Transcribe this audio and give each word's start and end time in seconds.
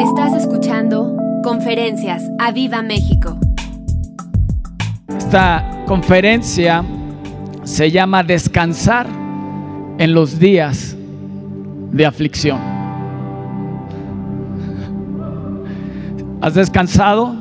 Estás 0.00 0.34
escuchando 0.34 1.16
Conferencias 1.42 2.22
a 2.38 2.52
Viva 2.52 2.82
México. 2.82 3.38
Esta 5.16 5.84
conferencia 5.86 6.84
se 7.62 7.90
llama 7.90 8.22
Descansar 8.22 9.06
en 9.98 10.12
los 10.12 10.38
días 10.38 10.94
de 11.92 12.04
aflicción. 12.04 12.58
¿Has 16.42 16.54
descansado? 16.54 17.34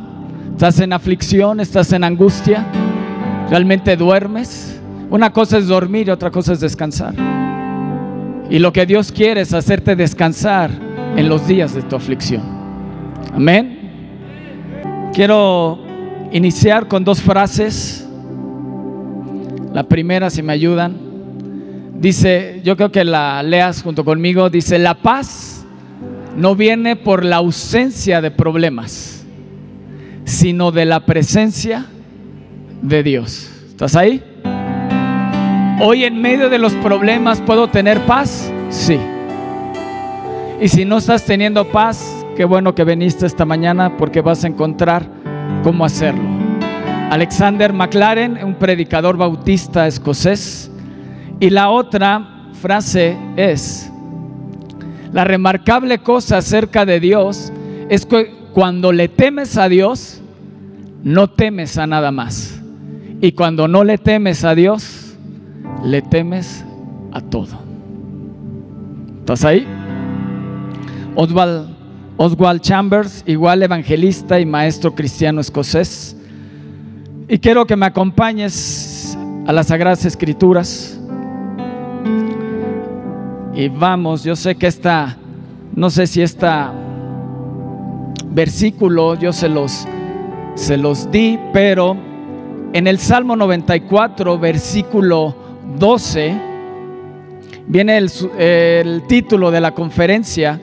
¿Estás 0.52 0.80
en 0.80 0.94
aflicción? 0.94 1.60
¿Estás 1.60 1.92
en 1.92 2.06
angustia? 2.06 2.66
¿Realmente 3.50 3.98
duermes? 3.98 4.80
Una 5.10 5.34
cosa 5.34 5.58
es 5.58 5.68
dormir 5.68 6.08
y 6.08 6.12
otra 6.12 6.32
cosa 6.32 6.54
es 6.54 6.62
descansar. 6.62 7.14
Y 8.50 8.60
lo 8.60 8.72
que 8.72 8.86
Dios 8.86 9.12
quiere 9.12 9.42
es 9.42 9.54
hacerte 9.54 9.98
descansar 9.98 10.85
en 11.16 11.30
los 11.30 11.48
días 11.48 11.74
de 11.74 11.82
tu 11.82 11.96
aflicción. 11.96 12.42
Amén. 13.34 15.12
Quiero 15.14 15.80
iniciar 16.32 16.88
con 16.88 17.04
dos 17.04 17.22
frases. 17.22 18.08
La 19.74 19.84
primera, 19.84 20.30
si 20.30 20.42
me 20.42 20.54
ayudan, 20.54 20.96
dice, 22.00 22.62
yo 22.64 22.76
creo 22.78 22.92
que 22.92 23.04
la 23.04 23.44
leas 23.44 23.82
junto 23.82 24.04
conmigo, 24.04 24.50
dice, 24.50 24.78
la 24.78 24.96
paz 24.96 25.66
no 26.36 26.56
viene 26.56 26.96
por 26.96 27.24
la 27.24 27.38
ausencia 27.38 28.22
de 28.22 28.32
problemas, 28.32 29.26
sino 30.26 30.72
de 30.72 30.86
la 30.86 31.06
presencia 31.06 31.86
de 32.82 33.04
Dios. 33.04 33.50
¿Estás 33.68 33.96
ahí? 33.96 34.22
Hoy 35.82 36.06
en 36.06 36.22
medio 36.22 36.50
de 36.50 36.58
los 36.58 36.74
problemas 36.76 37.42
puedo 37.42 37.68
tener 37.70 38.00
paz, 38.02 38.52
sí. 38.70 38.98
Y 40.62 40.70
si 40.70 40.86
no 40.86 40.98
estás 40.98 41.26
teniendo 41.26 41.66
paz, 41.66 42.26
qué 42.38 42.46
bueno 42.46 42.74
que 42.74 42.86
viniste 42.86 43.26
esta 43.26 43.44
mañana 43.44 43.98
porque 43.98 44.22
vas 44.22 44.44
a 44.46 44.48
encontrar 44.48 45.06
cómo 45.64 45.84
hacerlo. 45.84 46.24
Alexander 47.12 47.74
McLaren, 47.74 48.44
un 48.44 48.56
predicador 48.56 49.18
bautista 49.18 49.86
escocés. 49.86 50.72
Y 51.42 51.50
la 51.50 51.70
otra 51.70 52.50
frase 52.54 53.18
es, 53.36 53.92
la 55.12 55.26
remarcable 55.26 56.00
cosa 56.00 56.38
acerca 56.38 56.86
de 56.86 57.02
Dios 57.02 57.52
es 57.90 58.06
que 58.06 58.34
cuando 58.54 58.94
le 58.94 59.10
temes 59.10 59.58
a 59.58 59.68
Dios, 59.68 60.22
no 61.04 61.30
temes 61.30 61.78
a 61.78 61.86
nada 61.86 62.12
más. 62.12 62.62
Y 63.20 63.34
cuando 63.34 63.68
no 63.68 63.84
le 63.84 63.98
temes 63.98 64.46
a 64.46 64.56
Dios, 64.56 65.18
le 65.84 66.02
temes 66.02 66.64
a 67.12 67.20
todo. 67.20 67.60
¿Estás 69.20 69.44
ahí? 69.44 69.68
Oswald, 71.16 72.62
Chambers, 72.62 73.24
igual 73.26 73.64
evangelista 73.64 74.40
y 74.40 74.46
maestro 74.46 74.94
cristiano 74.94 75.42
escocés. 75.42 76.16
Y 77.28 77.40
quiero 77.40 77.66
que 77.66 77.76
me 77.76 77.86
acompañes 77.86 79.18
a 79.48 79.54
las 79.54 79.68
Sagradas 79.68 80.06
Escrituras. 80.06 81.00
Y 83.54 83.70
vamos, 83.70 84.24
yo 84.24 84.36
sé 84.36 84.56
que 84.56 84.68
esta, 84.68 85.18
no 85.74 85.90
sé 85.90 86.08
si 86.08 86.22
esta 86.22 86.74
versículo 88.36 89.16
yo 89.16 89.32
se 89.32 89.48
los, 89.48 89.88
se 90.56 90.78
los 90.78 91.10
di, 91.10 91.40
pero 91.54 91.96
en 92.74 92.86
el 92.86 93.00
Salmo 93.00 93.38
94, 93.38 94.38
versículo 94.38 95.34
12 95.80 96.38
viene 97.68 97.98
el, 97.98 99.04
título 99.08 99.50
de 99.52 99.62
la 99.62 99.72
conferencia 99.72 100.60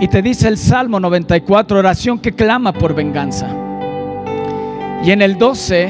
y 0.00 0.08
te 0.08 0.22
dice 0.22 0.48
el 0.48 0.58
Salmo 0.58 0.98
94, 1.00 1.78
oración 1.78 2.18
que 2.18 2.32
clama 2.32 2.72
por 2.72 2.94
venganza. 2.94 3.48
Y 5.04 5.10
en 5.10 5.22
el 5.22 5.38
12, 5.38 5.84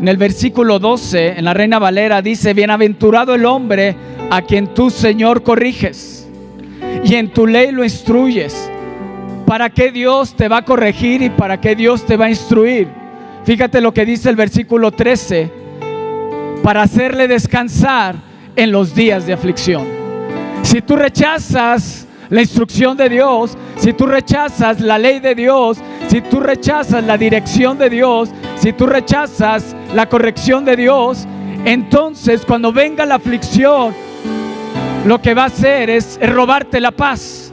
en 0.00 0.08
el 0.08 0.16
versículo 0.16 0.78
12, 0.78 1.38
en 1.38 1.44
la 1.44 1.54
Reina 1.54 1.78
Valera 1.78 2.20
dice, 2.22 2.54
bienaventurado 2.54 3.34
el 3.34 3.46
hombre 3.46 3.96
a 4.30 4.42
quien 4.42 4.74
tú, 4.74 4.90
Señor, 4.90 5.42
corriges 5.42 6.28
y 7.04 7.14
en 7.14 7.32
tu 7.32 7.46
ley 7.46 7.72
lo 7.72 7.84
instruyes. 7.84 8.70
¿Para 9.46 9.70
qué 9.70 9.90
Dios 9.90 10.34
te 10.34 10.48
va 10.48 10.58
a 10.58 10.64
corregir 10.64 11.22
y 11.22 11.30
para 11.30 11.60
qué 11.60 11.74
Dios 11.74 12.04
te 12.06 12.16
va 12.16 12.26
a 12.26 12.30
instruir? 12.30 12.88
Fíjate 13.44 13.80
lo 13.80 13.92
que 13.92 14.04
dice 14.04 14.28
el 14.28 14.36
versículo 14.36 14.92
13, 14.92 15.50
para 16.62 16.82
hacerle 16.82 17.26
descansar 17.26 18.16
en 18.54 18.70
los 18.70 18.94
días 18.94 19.26
de 19.26 19.32
aflicción. 19.32 19.86
Si 20.62 20.82
tú 20.82 20.94
rechazas 20.94 22.06
la 22.30 22.40
instrucción 22.40 22.96
de 22.96 23.08
Dios, 23.08 23.58
si 23.76 23.92
tú 23.92 24.06
rechazas 24.06 24.80
la 24.80 24.98
ley 24.98 25.18
de 25.18 25.34
Dios, 25.34 25.78
si 26.08 26.20
tú 26.20 26.40
rechazas 26.40 27.02
la 27.04 27.18
dirección 27.18 27.76
de 27.76 27.90
Dios, 27.90 28.30
si 28.56 28.72
tú 28.72 28.86
rechazas 28.86 29.74
la 29.94 30.08
corrección 30.08 30.64
de 30.64 30.76
Dios, 30.76 31.26
entonces 31.64 32.44
cuando 32.46 32.72
venga 32.72 33.04
la 33.04 33.16
aflicción, 33.16 33.92
lo 35.04 35.20
que 35.20 35.34
va 35.34 35.44
a 35.44 35.46
hacer 35.46 35.90
es, 35.90 36.18
robarte 36.22 36.80
la 36.80 36.92
paz. 36.92 37.52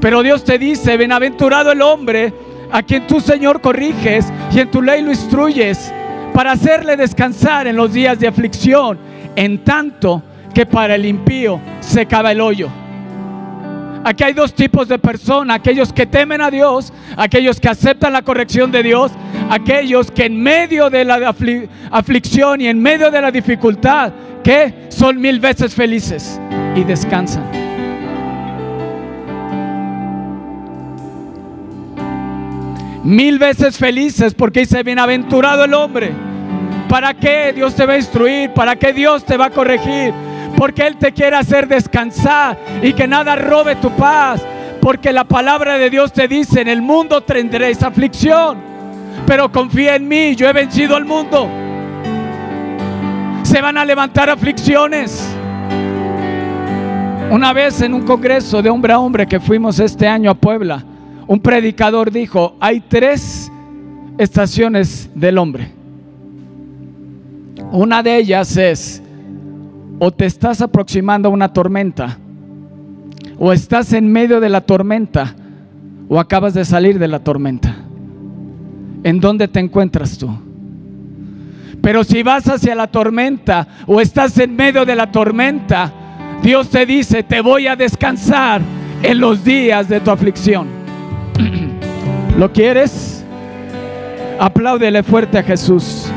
Pero 0.00 0.22
Dios 0.22 0.42
te 0.42 0.58
dice, 0.58 0.96
bienaventurado 0.96 1.70
el 1.70 1.82
hombre 1.82 2.34
a 2.72 2.82
quien 2.82 3.06
tú, 3.06 3.20
Señor, 3.20 3.60
corriges 3.60 4.26
y 4.52 4.58
en 4.58 4.70
tu 4.70 4.82
ley 4.82 5.02
lo 5.02 5.10
instruyes 5.10 5.92
para 6.34 6.52
hacerle 6.52 6.96
descansar 6.96 7.68
en 7.68 7.76
los 7.76 7.92
días 7.92 8.18
de 8.18 8.26
aflicción, 8.26 8.98
en 9.36 9.62
tanto 9.62 10.22
que 10.52 10.66
para 10.66 10.96
el 10.96 11.06
impío 11.06 11.60
se 11.80 12.06
cava 12.06 12.32
el 12.32 12.40
hoyo. 12.40 12.81
Aquí 14.04 14.24
hay 14.24 14.32
dos 14.32 14.54
tipos 14.54 14.88
de 14.88 14.98
personas, 14.98 15.56
aquellos 15.56 15.92
que 15.92 16.06
temen 16.06 16.40
a 16.40 16.50
Dios, 16.50 16.92
aquellos 17.16 17.60
que 17.60 17.68
aceptan 17.68 18.12
la 18.12 18.22
corrección 18.22 18.72
de 18.72 18.82
Dios, 18.82 19.12
aquellos 19.48 20.10
que 20.10 20.26
en 20.26 20.42
medio 20.42 20.90
de 20.90 21.04
la 21.04 21.34
aflicción 21.90 22.60
y 22.60 22.66
en 22.66 22.80
medio 22.80 23.10
de 23.10 23.20
la 23.20 23.30
dificultad, 23.30 24.12
que 24.42 24.86
son 24.88 25.20
mil 25.20 25.38
veces 25.38 25.74
felices 25.74 26.40
y 26.74 26.82
descansan. 26.84 27.62
mil 33.04 33.38
veces 33.38 33.78
felices 33.78 34.34
porque 34.34 34.60
dice, 34.60 34.82
bienaventurado 34.82 35.64
el 35.64 35.74
hombre. 35.74 36.12
¿Para 36.88 37.14
qué 37.14 37.52
Dios 37.54 37.74
te 37.74 37.86
va 37.86 37.94
a 37.94 37.96
instruir? 37.96 38.50
¿Para 38.50 38.76
qué 38.76 38.92
Dios 38.92 39.24
te 39.24 39.36
va 39.36 39.46
a 39.46 39.50
corregir? 39.50 40.12
Porque 40.56 40.86
Él 40.86 40.96
te 40.96 41.12
quiere 41.12 41.36
hacer 41.36 41.66
descansar 41.66 42.58
y 42.82 42.92
que 42.92 43.06
nada 43.06 43.36
robe 43.36 43.76
tu 43.76 43.90
paz. 43.90 44.42
Porque 44.80 45.12
la 45.12 45.24
palabra 45.24 45.78
de 45.78 45.90
Dios 45.90 46.12
te 46.12 46.26
dice, 46.26 46.60
en 46.60 46.68
el 46.68 46.82
mundo 46.82 47.20
tendréis 47.20 47.82
aflicción, 47.82 48.58
pero 49.26 49.50
confía 49.50 49.94
en 49.94 50.08
mí, 50.08 50.34
yo 50.34 50.48
he 50.48 50.52
vencido 50.52 50.96
al 50.96 51.04
mundo. 51.04 51.48
Se 53.44 53.60
van 53.60 53.78
a 53.78 53.84
levantar 53.84 54.28
aflicciones. 54.28 55.28
Una 57.30 57.52
vez 57.52 57.80
en 57.80 57.94
un 57.94 58.02
congreso 58.02 58.60
de 58.60 58.68
hombre 58.68 58.92
a 58.92 58.98
hombre 58.98 59.26
que 59.26 59.40
fuimos 59.40 59.78
este 59.78 60.06
año 60.06 60.30
a 60.30 60.34
Puebla, 60.34 60.84
un 61.26 61.40
predicador 61.40 62.10
dijo, 62.10 62.56
hay 62.60 62.80
tres 62.80 63.50
estaciones 64.18 65.08
del 65.14 65.38
hombre. 65.38 65.70
Una 67.70 68.02
de 68.02 68.16
ellas 68.18 68.56
es, 68.56 69.01
o 69.98 70.10
te 70.10 70.26
estás 70.26 70.60
aproximando 70.60 71.28
a 71.28 71.32
una 71.32 71.52
tormenta, 71.52 72.18
o 73.38 73.52
estás 73.52 73.92
en 73.92 74.10
medio 74.10 74.40
de 74.40 74.48
la 74.48 74.60
tormenta, 74.60 75.34
o 76.08 76.18
acabas 76.20 76.54
de 76.54 76.64
salir 76.64 76.98
de 76.98 77.08
la 77.08 77.20
tormenta. 77.20 77.76
¿En 79.04 79.20
dónde 79.20 79.48
te 79.48 79.60
encuentras 79.60 80.18
tú? 80.18 80.30
Pero 81.80 82.04
si 82.04 82.22
vas 82.22 82.48
hacia 82.48 82.74
la 82.74 82.86
tormenta 82.86 83.66
o 83.86 84.00
estás 84.00 84.38
en 84.38 84.54
medio 84.54 84.84
de 84.84 84.94
la 84.94 85.10
tormenta, 85.10 85.92
Dios 86.42 86.70
te 86.70 86.86
dice, 86.86 87.24
te 87.24 87.40
voy 87.40 87.66
a 87.66 87.74
descansar 87.74 88.62
en 89.02 89.18
los 89.18 89.44
días 89.44 89.88
de 89.88 90.00
tu 90.00 90.10
aflicción. 90.10 90.68
¿Lo 92.38 92.52
quieres? 92.52 93.24
Apláudele 94.38 95.02
fuerte 95.02 95.38
a 95.38 95.42
Jesús. 95.42 96.10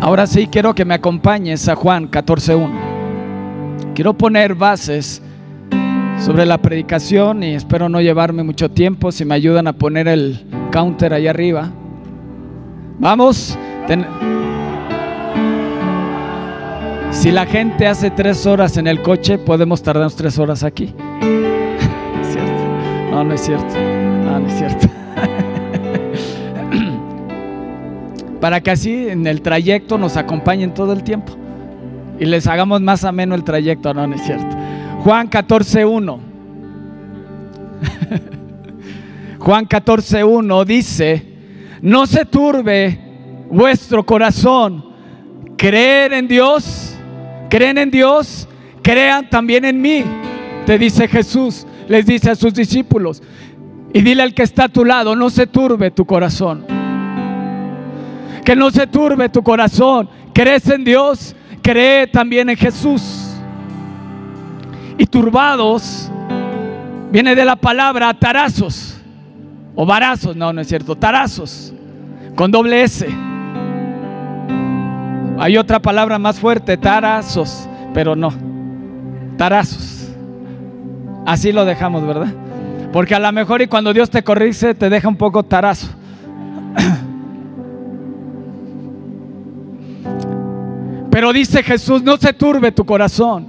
Ahora 0.00 0.26
sí 0.26 0.46
quiero 0.46 0.74
que 0.74 0.86
me 0.86 0.94
acompañes 0.94 1.68
a 1.68 1.76
Juan 1.76 2.10
14.1. 2.10 3.92
Quiero 3.94 4.14
poner 4.14 4.54
bases 4.54 5.20
sobre 6.18 6.46
la 6.46 6.56
predicación 6.58 7.42
y 7.42 7.54
espero 7.54 7.90
no 7.90 8.00
llevarme 8.00 8.42
mucho 8.42 8.70
tiempo 8.70 9.12
si 9.12 9.26
me 9.26 9.34
ayudan 9.34 9.66
a 9.66 9.74
poner 9.74 10.08
el 10.08 10.40
counter 10.70 11.12
ahí 11.12 11.26
arriba. 11.26 11.70
Vamos. 12.98 13.58
Si 17.10 17.30
la 17.30 17.44
gente 17.44 17.86
hace 17.86 18.10
tres 18.10 18.46
horas 18.46 18.78
en 18.78 18.86
el 18.86 19.02
coche, 19.02 19.36
podemos 19.36 19.82
tardarnos 19.82 20.16
tres 20.16 20.38
horas 20.38 20.62
aquí. 20.62 20.94
No, 23.10 23.24
no 23.24 23.34
es 23.34 23.40
cierto. 23.40 23.74
No, 24.24 24.38
no 24.38 24.46
es 24.46 24.54
cierto. 24.54 24.86
para 28.40 28.60
que 28.60 28.70
así 28.70 29.08
en 29.08 29.26
el 29.26 29.42
trayecto 29.42 29.98
nos 29.98 30.16
acompañen 30.16 30.72
todo 30.74 30.92
el 30.92 31.02
tiempo 31.02 31.36
y 32.18 32.26
les 32.26 32.46
hagamos 32.46 32.80
más 32.82 33.04
ameno 33.04 33.34
el 33.34 33.44
trayecto, 33.44 33.94
no, 33.94 34.06
no 34.06 34.14
es 34.14 34.22
cierto. 34.22 34.56
Juan 35.02 35.30
14.1. 35.30 36.18
Juan 39.38 39.66
14.1 39.66 40.64
dice, 40.66 41.26
no 41.80 42.06
se 42.06 42.26
turbe 42.26 43.00
vuestro 43.50 44.04
corazón, 44.04 44.84
creer 45.56 46.12
en 46.12 46.28
Dios, 46.28 46.94
creen 47.48 47.78
en 47.78 47.90
Dios, 47.90 48.46
crean 48.82 49.30
también 49.30 49.64
en 49.64 49.80
mí, 49.80 50.04
te 50.66 50.78
dice 50.78 51.08
Jesús, 51.08 51.66
les 51.88 52.04
dice 52.04 52.30
a 52.30 52.34
sus 52.34 52.52
discípulos. 52.52 53.22
Y 53.94 54.02
dile 54.02 54.22
al 54.22 54.34
que 54.34 54.42
está 54.42 54.64
a 54.64 54.68
tu 54.68 54.84
lado, 54.84 55.16
no 55.16 55.30
se 55.30 55.46
turbe 55.46 55.90
tu 55.90 56.04
corazón. 56.04 56.64
Que 58.44 58.56
no 58.56 58.70
se 58.70 58.86
turbe 58.86 59.28
tu 59.28 59.42
corazón. 59.42 60.08
Crees 60.32 60.68
en 60.68 60.84
Dios, 60.84 61.34
cree 61.62 62.06
también 62.06 62.48
en 62.48 62.56
Jesús. 62.56 63.36
Y 64.98 65.06
turbados 65.06 66.10
viene 67.10 67.34
de 67.34 67.44
la 67.44 67.56
palabra 67.56 68.12
tarazos 68.14 68.96
o 69.74 69.86
barazos, 69.86 70.36
no, 70.36 70.52
no 70.52 70.60
es 70.60 70.68
cierto, 70.68 70.94
tarazos 70.96 71.72
con 72.34 72.50
doble 72.50 72.82
S. 72.82 73.06
Hay 75.38 75.56
otra 75.56 75.80
palabra 75.80 76.18
más 76.18 76.38
fuerte, 76.38 76.76
tarazos, 76.76 77.68
pero 77.94 78.14
no, 78.14 78.32
tarazos. 79.36 80.10
Así 81.26 81.52
lo 81.52 81.64
dejamos, 81.64 82.06
¿verdad? 82.06 82.32
Porque 82.92 83.14
a 83.14 83.18
lo 83.18 83.30
mejor 83.32 83.62
y 83.62 83.68
cuando 83.68 83.92
Dios 83.92 84.10
te 84.10 84.22
corrige 84.22 84.74
te 84.74 84.90
deja 84.90 85.08
un 85.08 85.16
poco 85.16 85.42
tarazo. 85.42 85.88
Pero 91.10 91.32
dice 91.32 91.62
Jesús, 91.62 92.02
no 92.02 92.16
se 92.16 92.32
turbe 92.32 92.72
tu 92.72 92.84
corazón. 92.84 93.48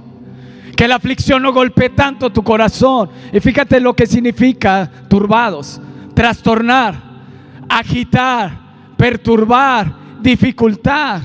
Que 0.76 0.88
la 0.88 0.96
aflicción 0.96 1.42
no 1.42 1.52
golpee 1.52 1.90
tanto 1.90 2.30
tu 2.30 2.42
corazón. 2.42 3.10
Y 3.32 3.40
fíjate 3.40 3.80
lo 3.80 3.94
que 3.94 4.06
significa 4.06 4.90
turbados. 5.08 5.80
Trastornar, 6.14 6.94
agitar, 7.68 8.58
perturbar, 8.96 9.94
dificultar. 10.20 11.20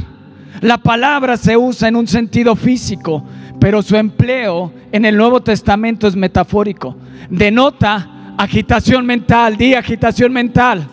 La 0.62 0.78
palabra 0.78 1.38
se 1.38 1.56
usa 1.56 1.88
en 1.88 1.96
un 1.96 2.08
sentido 2.08 2.56
físico, 2.56 3.24
pero 3.60 3.82
su 3.82 3.96
empleo 3.96 4.72
en 4.92 5.06
el 5.06 5.16
Nuevo 5.16 5.42
Testamento 5.42 6.08
es 6.08 6.16
metafórico. 6.16 6.96
Denota 7.30 8.34
agitación 8.38 9.06
mental, 9.06 9.58
di 9.58 9.74
agitación 9.74 10.32
mental, 10.32 10.88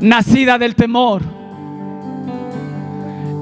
nacida 0.00 0.58
del 0.58 0.74
temor. 0.74 1.39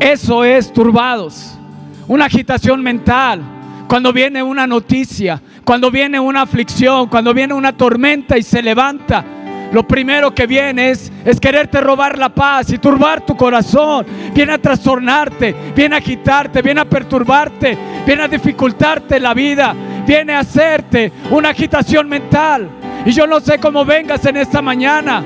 Eso 0.00 0.44
es 0.44 0.72
turbados, 0.72 1.58
una 2.06 2.26
agitación 2.26 2.82
mental. 2.82 3.42
Cuando 3.88 4.12
viene 4.12 4.42
una 4.42 4.66
noticia, 4.66 5.40
cuando 5.64 5.90
viene 5.90 6.20
una 6.20 6.42
aflicción, 6.42 7.08
cuando 7.08 7.34
viene 7.34 7.54
una 7.54 7.76
tormenta 7.76 8.38
y 8.38 8.42
se 8.42 8.62
levanta, 8.62 9.24
lo 9.72 9.88
primero 9.88 10.32
que 10.32 10.46
viene 10.46 10.90
es, 10.90 11.10
es, 11.24 11.40
quererte 11.40 11.80
robar 11.80 12.16
la 12.16 12.28
paz 12.28 12.70
y 12.70 12.78
turbar 12.78 13.26
tu 13.26 13.36
corazón. 13.36 14.06
Viene 14.34 14.52
a 14.52 14.58
trastornarte, 14.58 15.54
viene 15.74 15.96
a 15.96 15.98
agitarte, 15.98 16.62
viene 16.62 16.80
a 16.80 16.84
perturbarte, 16.84 17.76
viene 18.06 18.22
a 18.22 18.28
dificultarte 18.28 19.18
la 19.18 19.34
vida, 19.34 19.74
viene 20.06 20.34
a 20.34 20.40
hacerte 20.40 21.12
una 21.30 21.48
agitación 21.48 22.08
mental. 22.08 22.68
Y 23.04 23.10
yo 23.10 23.26
no 23.26 23.40
sé 23.40 23.58
cómo 23.58 23.84
vengas 23.84 24.24
en 24.26 24.36
esta 24.36 24.62
mañana, 24.62 25.24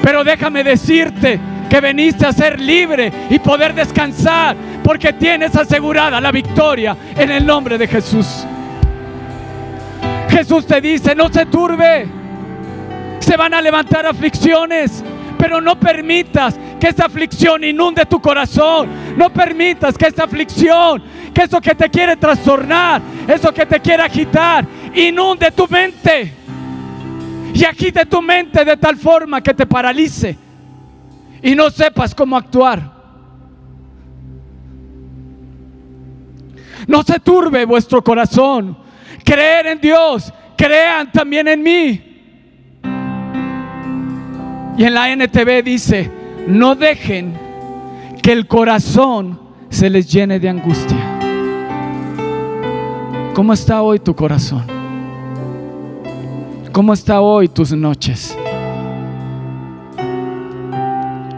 pero 0.00 0.22
déjame 0.22 0.62
decirte 0.62 1.40
que 1.74 1.80
veniste 1.80 2.24
a 2.24 2.32
ser 2.32 2.60
libre 2.60 3.12
y 3.28 3.40
poder 3.40 3.74
descansar 3.74 4.54
porque 4.84 5.12
tienes 5.12 5.56
asegurada 5.56 6.20
la 6.20 6.30
victoria 6.30 6.96
en 7.16 7.32
el 7.32 7.44
nombre 7.44 7.76
de 7.76 7.88
Jesús. 7.88 8.46
Jesús 10.28 10.68
te 10.68 10.80
dice, 10.80 11.16
no 11.16 11.28
se 11.32 11.46
turbe, 11.46 12.06
se 13.18 13.36
van 13.36 13.54
a 13.54 13.60
levantar 13.60 14.06
aflicciones, 14.06 15.02
pero 15.36 15.60
no 15.60 15.74
permitas 15.80 16.56
que 16.78 16.90
esa 16.90 17.06
aflicción 17.06 17.64
inunde 17.64 18.06
tu 18.06 18.20
corazón, 18.20 18.88
no 19.16 19.30
permitas 19.30 19.98
que 19.98 20.06
esa 20.06 20.22
aflicción, 20.22 21.02
que 21.34 21.42
eso 21.42 21.60
que 21.60 21.74
te 21.74 21.90
quiere 21.90 22.14
trastornar, 22.14 23.02
eso 23.26 23.52
que 23.52 23.66
te 23.66 23.80
quiere 23.80 24.04
agitar, 24.04 24.64
inunde 24.94 25.50
tu 25.50 25.66
mente. 25.66 26.32
Y 27.52 27.64
agite 27.64 28.06
tu 28.06 28.22
mente 28.22 28.64
de 28.64 28.76
tal 28.76 28.96
forma 28.96 29.40
que 29.40 29.54
te 29.54 29.66
paralice 29.66 30.43
y 31.44 31.54
no 31.54 31.68
sepas 31.68 32.14
cómo 32.14 32.38
actuar. 32.38 32.90
No 36.86 37.02
se 37.02 37.20
turbe 37.20 37.66
vuestro 37.66 38.02
corazón. 38.02 38.78
Creer 39.22 39.66
en 39.66 39.78
Dios, 39.78 40.32
crean 40.56 41.12
también 41.12 41.46
en 41.48 41.62
mí. 41.62 42.00
Y 44.78 44.84
en 44.84 44.94
la 44.94 45.10
NTV 45.14 45.62
dice, 45.62 46.10
no 46.46 46.74
dejen 46.74 47.38
que 48.22 48.32
el 48.32 48.46
corazón 48.46 49.38
se 49.68 49.90
les 49.90 50.10
llene 50.10 50.40
de 50.40 50.48
angustia. 50.48 50.96
¿Cómo 53.34 53.52
está 53.52 53.82
hoy 53.82 53.98
tu 53.98 54.16
corazón? 54.16 54.64
¿Cómo 56.72 56.94
está 56.94 57.20
hoy 57.20 57.48
tus 57.48 57.70
noches? 57.72 58.34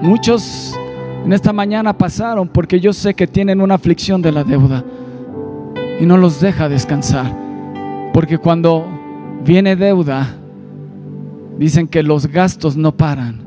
Muchos 0.02 0.74
en 1.24 1.32
esta 1.32 1.52
mañana 1.52 1.96
pasaron 1.96 2.48
porque 2.48 2.78
yo 2.78 2.92
sé 2.92 3.14
que 3.14 3.26
tienen 3.26 3.60
una 3.60 3.74
aflicción 3.74 4.22
de 4.22 4.30
la 4.30 4.44
deuda 4.44 4.84
y 6.00 6.06
no 6.06 6.16
los 6.16 6.40
deja 6.40 6.68
descansar. 6.68 7.34
Porque 8.12 8.38
cuando 8.38 8.86
viene 9.44 9.76
deuda, 9.76 10.36
dicen 11.58 11.88
que 11.88 12.02
los 12.02 12.26
gastos 12.26 12.76
no 12.76 12.96
paran 12.96 13.42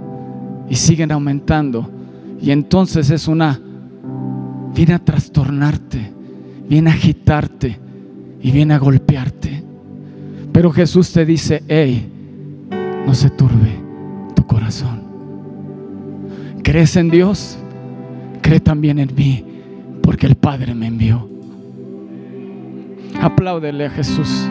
y 0.69 0.75
siguen 0.75 1.12
aumentando. 1.12 1.90
Y 2.42 2.51
entonces 2.51 3.10
es 3.12 3.28
una, 3.28 3.60
viene 4.74 4.94
a 4.94 5.00
trastornarte, 5.00 6.12
viene 6.68 6.90
a 6.90 6.94
agitarte 6.94 7.80
y 8.42 8.51
viene 8.51 8.74
a 8.74 8.80
golpearte. 8.80 9.63
Pero 10.51 10.72
Jesús 10.72 11.12
te 11.12 11.25
dice, 11.25 11.63
hey, 11.68 12.10
no 13.06 13.13
se 13.13 13.30
turbe 13.30 13.80
tu 14.36 14.46
corazón. 14.46 14.99
¿Crees 16.64 16.96
en 16.96 17.10
Dios? 17.10 17.58
Cree 18.42 18.60
también 18.60 19.00
en 19.00 19.13
mí, 19.16 19.44
porque 20.01 20.28
el 20.28 20.36
Padre 20.36 20.74
me 20.74 20.88
envió. 20.88 21.28
Apláudele 23.22 23.86
a 23.86 23.89
Jesús. 23.89 24.48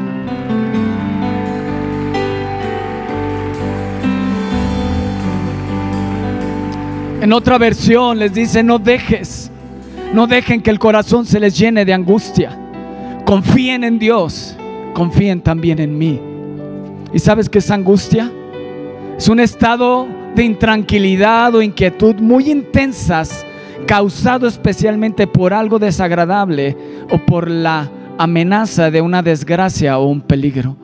En 7.20 7.32
otra 7.32 7.58
versión 7.58 8.18
les 8.18 8.32
dice, 8.32 8.62
no 8.62 8.78
dejes, 8.78 9.50
no 10.14 10.26
dejen 10.26 10.62
que 10.62 10.70
el 10.70 10.78
corazón 10.78 11.26
se 11.26 11.40
les 11.40 11.58
llene 11.58 11.84
de 11.84 11.92
angustia. 11.92 12.56
Confíen 13.26 13.84
en 13.84 13.98
Dios, 13.98 14.56
confíen 14.94 15.40
también 15.40 15.78
en 15.80 15.98
mí. 15.98 16.20
¿Y 17.12 17.18
sabes 17.18 17.48
qué 17.48 17.58
es 17.58 17.70
angustia? 17.70 18.30
Es 19.16 19.28
un 19.28 19.40
estado 19.40 20.06
de 20.34 20.44
intranquilidad 20.44 21.54
o 21.54 21.62
inquietud 21.62 22.16
muy 22.16 22.50
intensas, 22.50 23.44
causado 23.86 24.46
especialmente 24.46 25.26
por 25.26 25.52
algo 25.52 25.78
desagradable 25.78 26.76
o 27.10 27.18
por 27.18 27.50
la 27.50 27.90
amenaza 28.18 28.90
de 28.90 29.00
una 29.00 29.22
desgracia 29.22 29.98
o 29.98 30.06
un 30.06 30.20
peligro. 30.20 30.76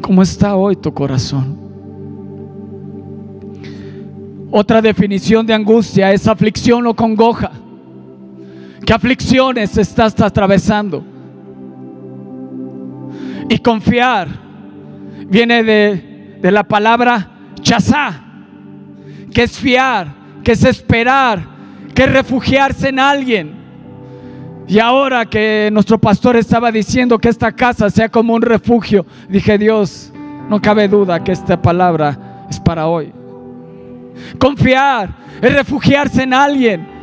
¿Cómo 0.00 0.22
está 0.22 0.54
hoy 0.54 0.76
tu 0.76 0.92
corazón? 0.92 1.56
Otra 4.50 4.80
definición 4.80 5.44
de 5.44 5.54
angustia 5.54 6.12
es 6.12 6.28
aflicción 6.28 6.86
o 6.86 6.94
congoja. 6.94 7.50
¿Qué 8.84 8.92
aflicciones 8.92 9.76
estás 9.76 10.18
atravesando? 10.20 11.15
Y 13.48 13.58
confiar 13.58 14.28
viene 15.28 15.62
de, 15.62 16.38
de 16.40 16.50
la 16.50 16.64
palabra 16.64 17.30
chazá, 17.60 18.22
que 19.32 19.42
es 19.42 19.58
fiar, 19.58 20.08
que 20.42 20.52
es 20.52 20.64
esperar, 20.64 21.40
que 21.94 22.04
es 22.04 22.12
refugiarse 22.12 22.88
en 22.88 22.98
alguien. 22.98 23.56
Y 24.68 24.78
ahora 24.80 25.26
que 25.26 25.70
nuestro 25.72 25.98
pastor 25.98 26.36
estaba 26.36 26.72
diciendo 26.72 27.18
que 27.18 27.28
esta 27.28 27.52
casa 27.52 27.88
sea 27.88 28.08
como 28.08 28.34
un 28.34 28.42
refugio, 28.42 29.06
dije, 29.28 29.58
Dios, 29.58 30.12
no 30.48 30.60
cabe 30.60 30.88
duda 30.88 31.22
que 31.22 31.32
esta 31.32 31.60
palabra 31.60 32.46
es 32.50 32.58
para 32.58 32.86
hoy. 32.86 33.12
Confiar 34.38 35.10
es 35.40 35.52
refugiarse 35.52 36.22
en 36.22 36.34
alguien. 36.34 36.95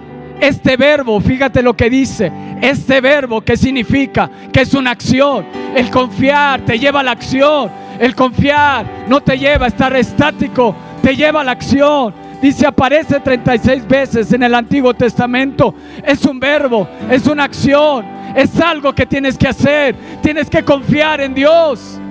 Este 0.44 0.76
verbo, 0.76 1.22
fíjate 1.22 1.64
lo 1.64 1.74
que 1.74 1.90
dice, 1.90 2.30
este 2.62 3.00
verbo 3.00 3.40
que 3.40 3.56
significa 3.56 4.30
que 4.52 4.60
es 4.60 4.74
una 4.74 4.92
acción. 4.92 5.46
El 5.74 5.90
confiar 5.90 6.60
te 6.66 6.78
lleva 6.78 7.00
a 7.00 7.04
la 7.04 7.12
acción. 7.12 7.72
El 7.98 8.14
confiar 8.14 9.06
no 9.08 9.22
te 9.22 9.40
lleva 9.40 9.64
a 9.64 9.68
estar 9.70 9.96
estático, 9.96 10.76
te 11.02 11.16
lleva 11.16 11.40
a 11.40 11.44
la 11.46 11.54
acción. 11.54 12.14
Dice, 12.42 12.68
aparece 12.68 13.22
36 13.22 13.88
veces 13.88 14.34
en 14.34 14.44
el 14.44 14.54
Antiguo 14.54 14.94
Testamento. 14.94 15.76
Es 16.04 16.26
un 16.26 16.42
verbo, 16.42 16.90
es 17.10 17.26
una 17.26 17.46
acción, 17.46 18.06
es 18.36 18.60
algo 18.60 18.94
que 18.94 19.06
tienes 19.06 19.38
que 19.38 19.48
hacer. 19.48 19.96
Tienes 20.22 20.50
que 20.50 20.62
confiar 20.62 21.22
en 21.22 21.34
Dios 21.34 22.02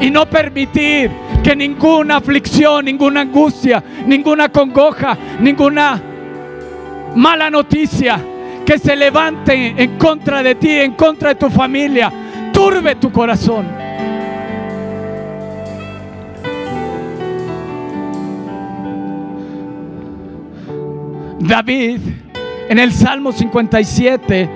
y 0.00 0.10
no 0.10 0.28
permitir 0.28 1.08
que 1.44 1.54
ninguna 1.54 2.16
aflicción, 2.16 2.84
ninguna 2.84 3.20
angustia, 3.20 3.80
ninguna 4.06 4.48
congoja, 4.48 5.16
ninguna 5.38 6.02
mala 7.16 7.50
noticia 7.50 8.18
que 8.64 8.78
se 8.78 8.96
levante 8.96 9.74
en 9.76 9.98
contra 9.98 10.42
de 10.42 10.54
ti, 10.54 10.70
en 10.70 10.92
contra 10.92 11.30
de 11.30 11.34
tu 11.34 11.50
familia, 11.50 12.12
turbe 12.52 12.94
tu 12.96 13.10
corazón. 13.10 13.66
David 21.40 22.00
en 22.68 22.78
el 22.78 22.92
Salmo 22.92 23.32
57, 23.32 24.48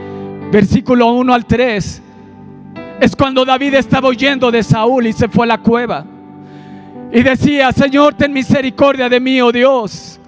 versículo 0.51 1.13
1 1.13 1.35
al 1.35 1.45
3, 1.45 2.03
es 3.01 3.17
cuando 3.17 3.45
David 3.45 3.75
estaba 3.75 4.09
huyendo 4.09 4.51
de 4.51 4.63
Saúl 4.63 5.07
y 5.07 5.13
se 5.13 5.29
fue 5.29 5.45
a 5.45 5.49
la 5.49 5.59
cueva. 5.59 6.05
Y 7.13 7.23
decía, 7.23 7.73
Señor, 7.73 8.15
ten 8.15 8.33
misericordia 8.33 9.09
de 9.09 9.21
mí, 9.21 9.41
oh 9.41 9.53
Dios. 9.53 10.21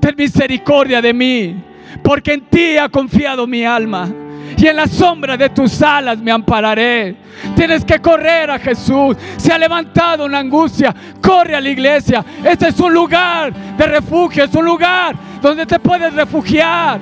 Ten 0.00 0.14
misericordia 0.16 1.00
de 1.00 1.12
mí, 1.12 1.56
porque 2.02 2.34
en 2.34 2.42
ti 2.42 2.76
ha 2.76 2.88
confiado 2.88 3.46
mi 3.46 3.64
alma. 3.64 4.08
Y 4.56 4.66
en 4.66 4.76
la 4.76 4.86
sombra 4.86 5.36
de 5.36 5.48
tus 5.48 5.82
alas 5.82 6.18
me 6.18 6.30
ampararé. 6.30 7.16
Tienes 7.56 7.84
que 7.84 7.98
correr 8.00 8.50
a 8.50 8.58
Jesús. 8.58 9.16
Se 9.36 9.52
ha 9.52 9.58
levantado 9.58 10.24
una 10.24 10.38
angustia. 10.38 10.94
Corre 11.20 11.56
a 11.56 11.60
la 11.60 11.70
iglesia. 11.70 12.24
Este 12.44 12.68
es 12.68 12.78
un 12.78 12.92
lugar 12.92 13.52
de 13.52 13.86
refugio. 13.86 14.44
Es 14.44 14.54
un 14.54 14.64
lugar 14.64 15.16
donde 15.40 15.66
te 15.66 15.80
puedes 15.80 16.14
refugiar. 16.14 17.00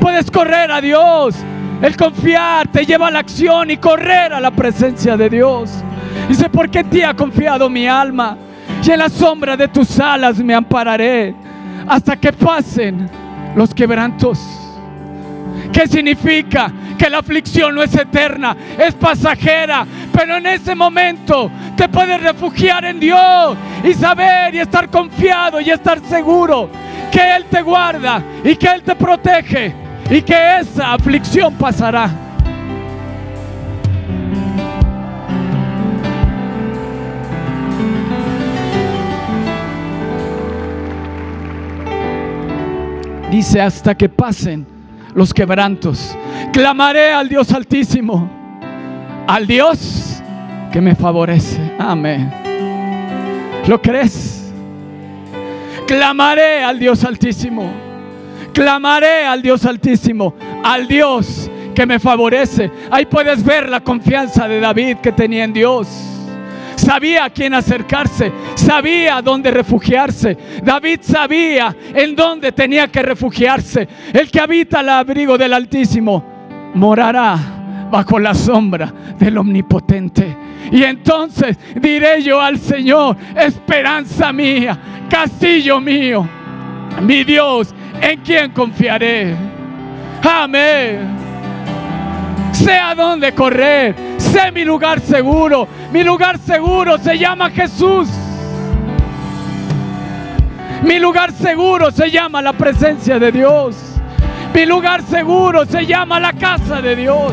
Puedes 0.00 0.30
correr 0.30 0.70
a 0.70 0.80
Dios. 0.80 1.34
El 1.80 1.96
confiar 1.96 2.68
te 2.68 2.84
lleva 2.84 3.08
a 3.08 3.10
la 3.10 3.20
acción 3.20 3.70
y 3.70 3.76
correr 3.76 4.32
a 4.32 4.40
la 4.40 4.50
presencia 4.50 5.16
de 5.16 5.30
Dios. 5.30 5.70
Dice, 6.28 6.48
porque 6.50 6.80
en 6.80 6.90
ti 6.90 7.02
ha 7.02 7.14
confiado 7.14 7.68
mi 7.68 7.86
alma. 7.86 8.36
Y 8.84 8.90
en 8.90 8.98
la 8.98 9.08
sombra 9.08 9.56
de 9.56 9.68
tus 9.68 10.00
alas 10.00 10.38
me 10.38 10.54
ampararé 10.54 11.34
hasta 11.86 12.16
que 12.16 12.32
pasen 12.32 13.08
los 13.54 13.72
quebrantos. 13.72 14.40
¿Qué 15.72 15.86
significa? 15.86 16.72
Que 16.98 17.08
la 17.08 17.18
aflicción 17.18 17.74
no 17.74 17.82
es 17.82 17.94
eterna, 17.94 18.56
es 18.76 18.94
pasajera. 18.94 19.86
Pero 20.12 20.36
en 20.36 20.46
ese 20.46 20.74
momento 20.74 21.50
te 21.76 21.88
puedes 21.88 22.20
refugiar 22.20 22.84
en 22.84 22.98
Dios 22.98 23.56
y 23.84 23.94
saber 23.94 24.54
y 24.56 24.58
estar 24.58 24.90
confiado 24.90 25.60
y 25.60 25.70
estar 25.70 26.00
seguro 26.00 26.68
que 27.10 27.36
Él 27.36 27.44
te 27.48 27.62
guarda 27.62 28.20
y 28.42 28.56
que 28.56 28.66
Él 28.66 28.82
te 28.82 28.96
protege 28.96 29.74
y 30.10 30.22
que 30.22 30.58
esa 30.58 30.94
aflicción 30.94 31.54
pasará. 31.54 32.10
Dice 43.32 43.62
hasta 43.62 43.94
que 43.94 44.10
pasen 44.10 44.66
los 45.14 45.32
quebrantos. 45.32 46.14
Clamaré 46.52 47.14
al 47.14 47.30
Dios 47.30 47.50
altísimo, 47.50 48.28
al 49.26 49.46
Dios 49.46 50.22
que 50.70 50.82
me 50.82 50.94
favorece. 50.94 51.58
Amén. 51.78 52.30
¿Lo 53.66 53.80
crees? 53.80 54.52
Clamaré 55.86 56.62
al 56.62 56.78
Dios 56.78 57.02
altísimo. 57.04 57.72
Clamaré 58.52 59.24
al 59.24 59.40
Dios 59.40 59.64
altísimo, 59.64 60.34
al 60.62 60.86
Dios 60.86 61.50
que 61.74 61.86
me 61.86 61.98
favorece. 61.98 62.70
Ahí 62.90 63.06
puedes 63.06 63.42
ver 63.42 63.70
la 63.70 63.80
confianza 63.80 64.46
de 64.46 64.60
David 64.60 64.98
que 64.98 65.10
tenía 65.10 65.44
en 65.44 65.54
Dios 65.54 65.88
sabía 66.82 67.24
a 67.24 67.30
quién 67.30 67.54
acercarse, 67.54 68.32
sabía 68.54 69.22
dónde 69.22 69.50
refugiarse. 69.50 70.36
David 70.62 71.00
sabía 71.02 71.74
en 71.94 72.14
dónde 72.16 72.52
tenía 72.52 72.88
que 72.88 73.02
refugiarse. 73.02 73.88
El 74.12 74.30
que 74.30 74.40
habita 74.40 74.80
el 74.80 74.88
abrigo 74.88 75.38
del 75.38 75.54
Altísimo 75.54 76.24
morará 76.74 77.38
bajo 77.90 78.18
la 78.18 78.34
sombra 78.34 78.92
del 79.18 79.38
Omnipotente. 79.38 80.36
Y 80.70 80.82
entonces 80.82 81.58
diré 81.80 82.22
yo 82.22 82.40
al 82.40 82.58
Señor, 82.58 83.16
esperanza 83.36 84.32
mía, 84.32 84.78
castillo 85.08 85.80
mío, 85.80 86.26
mi 87.02 87.22
Dios, 87.24 87.74
en 88.00 88.20
quien 88.20 88.50
confiaré. 88.50 89.36
Amén. 90.22 91.22
Sé 92.52 92.74
a 92.74 92.94
dónde 92.94 93.32
correr, 93.32 93.94
sé 94.22 94.52
mi 94.52 94.64
lugar 94.64 95.00
seguro. 95.00 95.68
Mi 95.92 96.02
lugar 96.02 96.38
seguro 96.38 96.98
se 96.98 97.18
llama 97.18 97.50
Jesús. 97.50 98.08
Mi 100.82 100.98
lugar 100.98 101.32
seguro 101.32 101.90
se 101.90 102.10
llama 102.10 102.42
la 102.42 102.52
presencia 102.52 103.18
de 103.18 103.30
Dios. 103.30 103.76
Mi 104.54 104.66
lugar 104.66 105.02
seguro 105.02 105.64
se 105.64 105.86
llama 105.86 106.18
la 106.18 106.32
casa 106.32 106.82
de 106.82 106.96
Dios. 106.96 107.32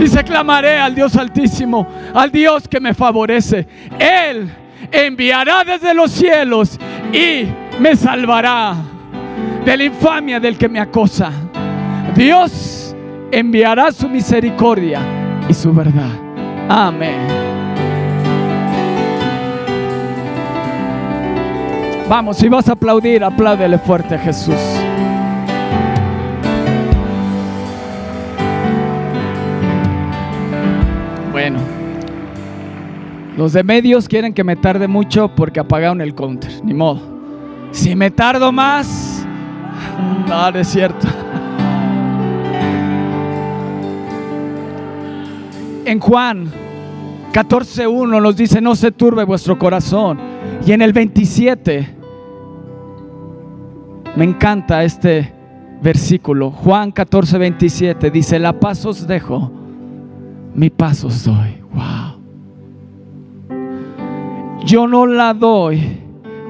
Y 0.00 0.06
se 0.06 0.22
clamaré 0.22 0.78
al 0.78 0.94
Dios 0.94 1.16
altísimo, 1.16 1.86
al 2.14 2.30
Dios 2.30 2.68
que 2.68 2.78
me 2.80 2.94
favorece. 2.94 3.66
Él 3.98 4.50
enviará 4.92 5.64
desde 5.64 5.92
los 5.92 6.12
cielos 6.12 6.78
y 7.12 7.48
me 7.80 7.96
salvará 7.96 8.76
de 9.64 9.76
la 9.76 9.84
infamia 9.84 10.38
del 10.38 10.56
que 10.56 10.68
me 10.68 10.80
acosa. 10.80 11.32
Dios 12.14 12.77
enviará 13.30 13.92
su 13.92 14.08
misericordia 14.08 15.00
y 15.48 15.54
su 15.54 15.72
verdad. 15.72 16.10
Amén. 16.68 17.48
Vamos, 22.08 22.38
si 22.38 22.48
vas 22.48 22.68
a 22.68 22.72
aplaudir, 22.72 23.22
apláudele 23.22 23.78
fuerte 23.78 24.14
a 24.14 24.18
Jesús. 24.18 24.56
Bueno, 31.30 31.58
los 33.36 33.52
de 33.52 33.62
medios 33.62 34.08
quieren 34.08 34.32
que 34.32 34.42
me 34.42 34.56
tarde 34.56 34.88
mucho 34.88 35.28
porque 35.28 35.60
apagaron 35.60 36.00
el 36.00 36.14
counter, 36.14 36.50
ni 36.64 36.72
modo. 36.72 37.00
Si 37.72 37.94
me 37.94 38.10
tardo 38.10 38.52
más, 38.52 39.26
no, 40.28 40.50
no 40.50 40.58
es 40.58 40.68
cierto. 40.68 41.06
En 45.88 46.00
Juan 46.00 46.50
14.1 47.32 48.20
nos 48.20 48.36
dice, 48.36 48.60
no 48.60 48.74
se 48.74 48.92
turbe 48.92 49.24
vuestro 49.24 49.58
corazón. 49.58 50.18
Y 50.66 50.72
en 50.72 50.82
el 50.82 50.92
27, 50.92 51.96
me 54.16 54.24
encanta 54.24 54.84
este 54.84 55.32
versículo, 55.82 56.50
Juan 56.50 56.92
14.27 56.92 58.10
dice, 58.10 58.38
la 58.38 58.58
paz 58.58 58.84
os 58.84 59.06
dejo, 59.06 59.50
mi 60.54 60.70
paz 60.70 61.04
os 61.04 61.24
doy. 61.24 61.58
Wow. 61.72 62.18
Yo 64.64 64.86
no 64.86 65.06
la 65.06 65.32
doy 65.32 66.00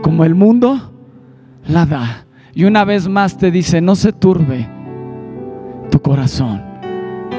como 0.02 0.24
el 0.24 0.34
mundo 0.34 0.92
la 1.68 1.86
da. 1.86 2.24
Y 2.54 2.64
una 2.64 2.84
vez 2.84 3.08
más 3.08 3.36
te 3.36 3.50
dice, 3.50 3.80
no 3.80 3.94
se 3.94 4.12
turbe 4.12 4.66
tu 5.90 6.00
corazón, 6.00 6.62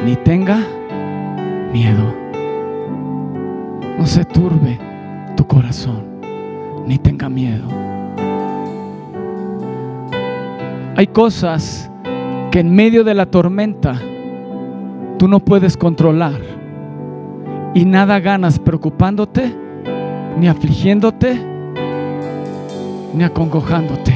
ni 0.06 0.16
tenga 0.16 0.60
miedo. 1.72 2.14
No 3.98 4.06
se 4.06 4.26
turbe 4.26 4.80
tu 5.36 5.46
corazón, 5.46 6.04
ni 6.86 6.98
tenga 6.98 7.30
miedo. 7.30 7.68
Hay 10.96 11.08
cosas 11.08 11.90
que 12.52 12.60
en 12.60 12.74
medio 12.74 13.04
de 13.04 13.14
la 13.14 13.26
tormenta 13.26 14.00
tú 15.18 15.28
no 15.28 15.40
puedes 15.40 15.78
controlar 15.78 16.40
y 17.74 17.86
nada 17.86 18.20
ganas 18.20 18.60
preocupándote, 18.60 19.54
ni 20.38 20.48
afligiéndote, 20.48 21.40
ni 23.14 23.24
acongojándote. 23.24 24.14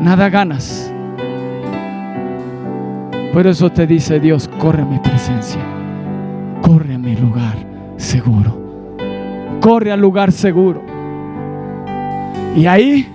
Nada 0.00 0.28
ganas. 0.28 0.92
Por 3.32 3.46
eso 3.46 3.70
te 3.70 3.86
dice 3.86 4.18
Dios, 4.18 4.50
corre 4.58 4.82
a 4.82 4.84
mi 4.84 4.98
presencia, 4.98 5.60
corre 6.62 6.94
a 6.94 6.98
mi 6.98 7.14
lugar 7.14 7.56
seguro, 7.96 8.96
corre 9.60 9.92
al 9.92 10.00
lugar 10.00 10.32
seguro. 10.32 10.82
Y 12.56 12.66
ahí 12.66 13.08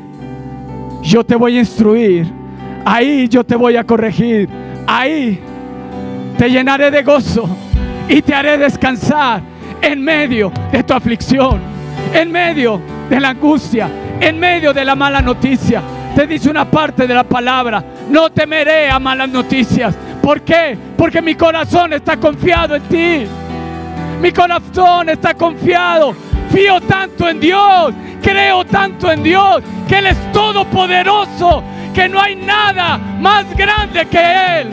yo 1.04 1.26
te 1.26 1.36
voy 1.36 1.58
a 1.58 1.60
instruir, 1.60 2.32
ahí 2.86 3.28
yo 3.28 3.44
te 3.44 3.56
voy 3.56 3.76
a 3.76 3.84
corregir, 3.84 4.48
ahí 4.88 5.40
te 6.38 6.50
llenaré 6.50 6.92
de 6.92 7.04
gozo 7.04 7.50
y 8.08 8.22
te 8.22 8.34
haré 8.34 8.58
descansar 8.58 9.42
en 9.82 10.02
medio 10.02 10.50
de 10.72 10.82
tu 10.82 10.94
aflicción, 10.94 11.60
en 12.14 12.32
medio 12.32 12.80
de 13.10 13.20
la 13.20 13.30
angustia, 13.30 13.90
en 14.22 14.40
medio 14.40 14.74
de 14.74 14.86
la 14.86 14.96
mala 14.96 15.22
noticia. 15.22 15.82
Te 16.16 16.26
dice 16.26 16.50
una 16.50 16.64
parte 16.64 17.06
de 17.06 17.14
la 17.14 17.26
palabra, 17.26 17.84
no 18.10 18.30
temeré 18.30 18.90
a 18.90 19.00
malas 19.00 19.28
noticias. 19.28 19.94
¿Por 20.26 20.42
qué? 20.42 20.76
Porque 20.98 21.22
mi 21.22 21.36
corazón 21.36 21.94
está 21.94 22.18
confiado 22.18 22.76
en 22.76 22.82
ti. 22.86 23.28
Mi 24.20 24.32
corazón 24.32 25.10
está 25.10 25.36
confiado. 25.36 26.16
Fío 26.52 26.82
tanto 26.82 27.30
en 27.30 27.40
Dios, 27.40 27.94
creo 28.24 28.66
tanto 28.66 29.12
en 29.12 29.22
Dios, 29.22 29.62
que 29.88 30.00
Él 30.00 30.08
es 30.08 30.32
todopoderoso, 30.32 31.64
que 31.94 32.10
no 32.10 32.20
hay 32.20 32.36
nada 32.38 32.98
más 32.98 33.56
grande 33.56 34.04
que 34.08 34.62
Él. 34.62 34.70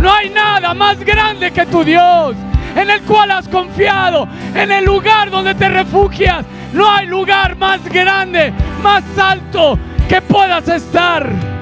No 0.00 0.12
hay 0.12 0.28
nada 0.28 0.74
más 0.74 0.98
grande 0.98 1.52
que 1.52 1.64
tu 1.64 1.84
Dios, 1.84 2.34
en 2.74 2.90
el 2.90 3.00
cual 3.02 3.30
has 3.30 3.46
confiado, 3.46 4.26
en 4.56 4.72
el 4.72 4.84
lugar 4.84 5.30
donde 5.30 5.54
te 5.54 5.68
refugias. 5.68 6.44
No 6.72 6.90
hay 6.90 7.06
lugar 7.06 7.54
más 7.54 7.80
grande, 7.84 8.52
más 8.82 9.04
alto 9.16 9.78
que 10.08 10.20
puedas 10.20 10.66
estar. 10.66 11.53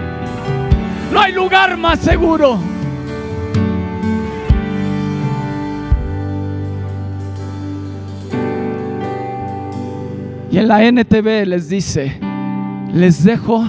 No 1.13 1.21
hay 1.21 1.33
lugar 1.35 1.77
más 1.77 1.99
seguro. 1.99 2.59
Y 10.51 10.57
en 10.59 10.69
la 10.69 10.83
NTV 10.85 11.47
les 11.47 11.69
dice, 11.69 12.19
les 12.95 13.25
dejo 13.25 13.63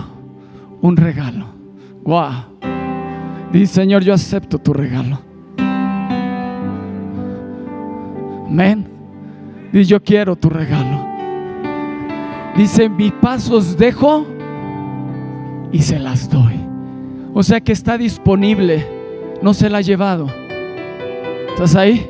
un 0.82 0.96
regalo. 0.96 1.48
Wow. 2.04 2.32
Dice, 3.52 3.74
Señor, 3.74 4.04
yo 4.04 4.14
acepto 4.14 4.58
tu 4.58 4.74
regalo. 4.74 5.20
Amén. 8.48 8.88
Dice, 9.74 9.86
yo 9.86 10.02
quiero 10.02 10.38
tu 10.38 10.50
regalo. 10.50 11.06
Dice, 12.56 12.88
mi 12.88 13.12
pasos 13.12 13.78
dejo 13.78 14.26
y 15.74 15.82
se 15.82 16.00
las 16.00 16.30
doy. 16.30 16.73
O 17.34 17.42
sea 17.42 17.62
que 17.62 17.72
está 17.72 17.98
disponible. 17.98 18.86
No 19.42 19.54
se 19.54 19.70
la 19.70 19.80
ha 19.80 19.82
llevado. 19.82 20.28
¿Estás 21.50 21.76
ahí? 21.76 22.10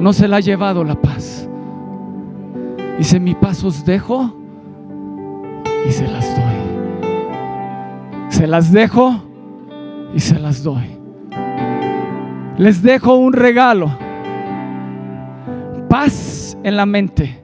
No 0.00 0.12
se 0.12 0.28
la 0.28 0.36
ha 0.38 0.40
llevado 0.40 0.82
la 0.84 0.94
paz. 0.94 1.48
Dice, 2.98 3.20
mi 3.20 3.34
pasos 3.34 3.84
dejo 3.84 4.34
y 5.86 5.92
se 5.92 6.08
las 6.08 6.36
doy. 6.36 6.56
Se 8.30 8.46
las 8.46 8.72
dejo 8.72 9.22
y 10.14 10.20
se 10.20 10.38
las 10.38 10.62
doy. 10.62 10.96
Les 12.58 12.82
dejo 12.82 13.14
un 13.16 13.34
regalo. 13.34 13.96
Paz 15.88 16.56
en 16.62 16.76
la 16.76 16.86
mente 16.86 17.38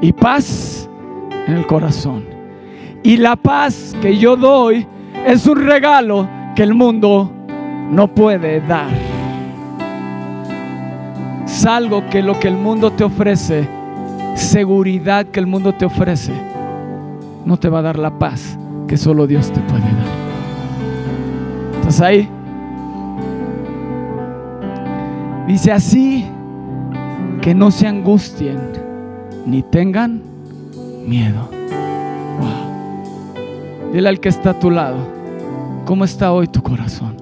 y 0.00 0.12
paz 0.12 0.88
en 1.46 1.54
el 1.54 1.66
corazón. 1.66 2.24
Y 3.02 3.16
la 3.16 3.36
paz 3.36 3.96
que 4.00 4.16
yo 4.16 4.36
doy 4.36 4.86
es 5.26 5.46
un 5.46 5.64
regalo 5.64 6.28
que 6.54 6.62
el 6.62 6.74
mundo 6.74 7.30
no 7.90 8.08
puede 8.08 8.60
dar. 8.60 8.90
Es 11.44 11.66
algo 11.66 12.08
que 12.10 12.22
lo 12.22 12.38
que 12.38 12.48
el 12.48 12.56
mundo 12.56 12.90
te 12.90 13.04
ofrece, 13.04 13.68
seguridad 14.34 15.26
que 15.26 15.40
el 15.40 15.46
mundo 15.46 15.72
te 15.72 15.84
ofrece, 15.84 16.32
no 17.44 17.56
te 17.56 17.68
va 17.68 17.78
a 17.78 17.82
dar 17.82 17.98
la 17.98 18.18
paz 18.18 18.58
que 18.88 18.96
solo 18.96 19.26
Dios 19.26 19.52
te 19.52 19.60
puede 19.60 19.82
dar. 19.82 20.24
¿Estás 21.80 22.00
ahí? 22.00 22.28
Dice 25.46 25.72
así 25.72 26.24
que 27.42 27.54
no 27.54 27.70
se 27.70 27.86
angustien 27.86 28.58
ni 29.46 29.62
tengan 29.62 30.22
miedo. 31.06 31.48
Wow. 32.40 33.92
Dile 33.92 34.08
al 34.08 34.20
que 34.20 34.30
está 34.30 34.50
a 34.50 34.58
tu 34.58 34.70
lado, 34.70 34.96
¿cómo 35.84 36.04
está 36.04 36.32
hoy 36.32 36.46
tu 36.48 36.62
corazón? 36.62 37.16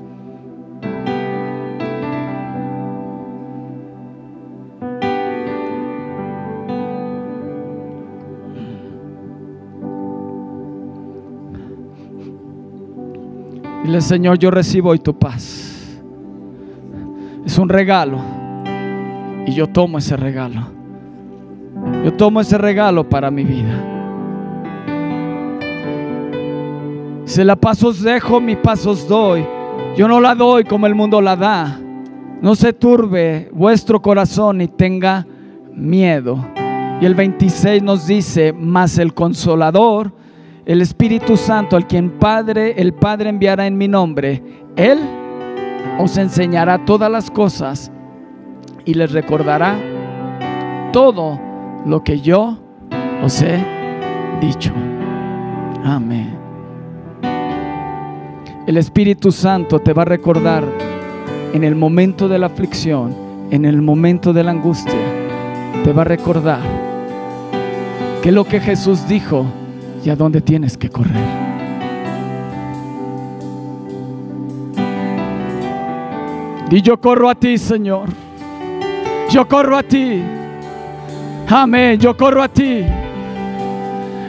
Dile, 13.85 14.01
Señor, 14.01 14.39
yo 14.39 14.51
recibo 14.51 14.91
hoy 14.91 15.01
tu 15.01 15.19
paz. 15.19 16.01
Es 17.45 17.59
un 17.59 17.69
regalo. 17.69 18.19
Y 19.45 19.53
yo 19.53 19.67
tomo 19.67 19.99
ese 19.99 20.17
regalo. 20.17 20.69
Yo 22.05 22.13
tomo 22.13 22.41
ese 22.41 22.57
regalo 22.59 23.09
para 23.09 23.31
mi 23.31 23.45
vida. 23.45 23.92
Si 27.33 27.43
la 27.43 27.57
paz 27.57 27.83
os 27.83 28.03
dejo, 28.03 28.43
mi 28.43 28.57
paz 28.57 28.85
os 28.85 29.09
doy. 29.09 29.43
Yo 29.97 30.07
no 30.07 30.21
la 30.21 30.35
doy 30.35 30.65
como 30.65 30.87
el 30.87 30.95
mundo 30.95 31.19
la 31.23 31.35
da. 31.35 31.81
No 32.43 32.55
se 32.55 32.75
turbe 32.75 33.49
vuestro 33.55 34.03
corazón 34.03 34.61
y 34.61 34.69
tenga 34.69 35.27
miedo. 35.73 36.47
Y 37.01 37.07
el 37.07 37.15
26 37.15 37.83
nos 37.83 38.07
dice, 38.07 38.53
mas 38.53 38.99
el 38.99 39.15
consolador, 39.15 40.13
el 40.67 40.83
Espíritu 40.83 41.39
Santo, 41.39 41.75
al 41.75 41.87
quien 41.87 42.11
Padre, 42.19 42.75
el 42.77 42.93
Padre 42.93 43.31
enviará 43.31 43.67
en 43.67 43.79
mi 43.79 43.89
nombre, 43.89 44.43
Él 44.77 44.99
os 45.99 46.19
enseñará 46.19 46.85
todas 46.85 47.11
las 47.11 47.31
cosas 47.31 47.91
y 48.85 48.93
les 48.93 49.11
recordará 49.11 49.75
todo 50.93 51.41
lo 51.87 52.05
que 52.05 52.21
yo 52.21 52.59
os 53.25 53.41
he 53.41 53.65
dicho. 54.43 54.71
Amén. 55.83 56.42
El 58.65 58.77
Espíritu 58.77 59.33
Santo 59.33 59.81
te 59.81 59.93
va 59.93 60.03
a 60.03 60.05
recordar 60.05 60.63
en 61.53 61.65
el 61.65 61.75
momento 61.75 62.29
de 62.29 62.39
la 62.39 62.47
aflicción, 62.47 63.13
en 63.51 63.65
el 63.65 63.83
momento 63.83 64.33
de 64.33 64.45
la 64.45 64.53
angustia, 64.53 64.95
te 65.83 65.93
va 65.93 66.03
a 66.03 66.05
recordar 66.05 66.61
que 68.23 68.31
lo 68.31 68.45
que 68.45 68.61
Jesús 68.61 69.09
dijo 69.09 69.47
y 70.05 70.11
a 70.11 70.17
dónde 70.17 70.41
tienes 70.41 70.77
que 70.79 70.89
correr. 70.89 71.43
Y 76.71 76.81
yo 76.83 77.01
corro 77.01 77.29
a 77.29 77.35
ti, 77.35 77.59
Señor. 77.59 78.11
Yo 79.29 79.47
corro 79.49 79.77
a 79.77 79.83
ti. 79.83 80.23
Amén, 81.49 81.99
yo 81.99 82.17
corro 82.17 82.41
a 82.41 82.49
ti. 82.49 82.85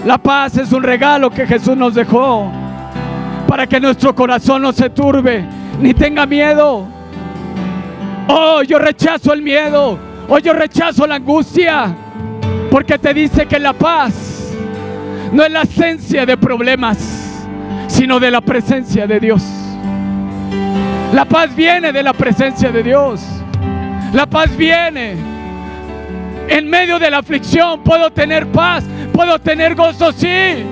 La 0.08 0.17
paz 0.17 0.58
es 0.58 0.74
un 0.74 0.82
regalo 0.82 1.30
que 1.30 1.46
Jesús 1.46 1.78
nos 1.78 1.93
dejó 1.93 2.62
para 3.48 3.68
que 3.68 3.80
nuestro 3.80 4.16
corazón 4.16 4.62
no 4.62 4.72
se 4.72 4.90
turbe 4.90 5.46
ni 5.80 5.94
tenga 5.94 6.26
miedo. 6.26 6.88
Oh, 8.28 8.62
yo 8.64 8.80
rechazo 8.80 9.34
el 9.34 9.42
miedo. 9.42 10.00
Oh, 10.28 10.40
yo 10.40 10.54
rechazo 10.54 11.06
la 11.06 11.16
angustia. 11.16 11.96
Porque 12.72 12.98
te 12.98 13.14
dice 13.14 13.46
que 13.46 13.60
la 13.60 13.74
paz 13.74 14.54
no 15.32 15.44
es 15.44 15.52
la 15.52 15.64
esencia 15.64 16.26
de 16.26 16.38
problemas, 16.38 16.98
sino 17.88 18.20
de 18.20 18.32
la 18.32 18.42
presencia 18.42 19.06
de 19.08 19.20
Dios. 19.20 19.44
La 21.14 21.26
paz 21.26 21.56
viene 21.56 21.92
de 21.92 22.02
la 22.02 22.14
presencia 22.14 22.72
de 22.72 22.82
Dios. 22.82 23.22
La 24.14 24.26
paz 24.26 24.56
viene. 24.56 25.16
En 26.48 26.70
medio 26.70 27.00
de 27.00 27.10
la 27.10 27.20
aflicción 27.20 27.84
puedo 27.84 28.12
tener 28.12 28.48
paz, 28.48 28.84
puedo 29.12 29.40
tener 29.40 29.76
gozo, 29.76 30.12
sí. 30.12 30.64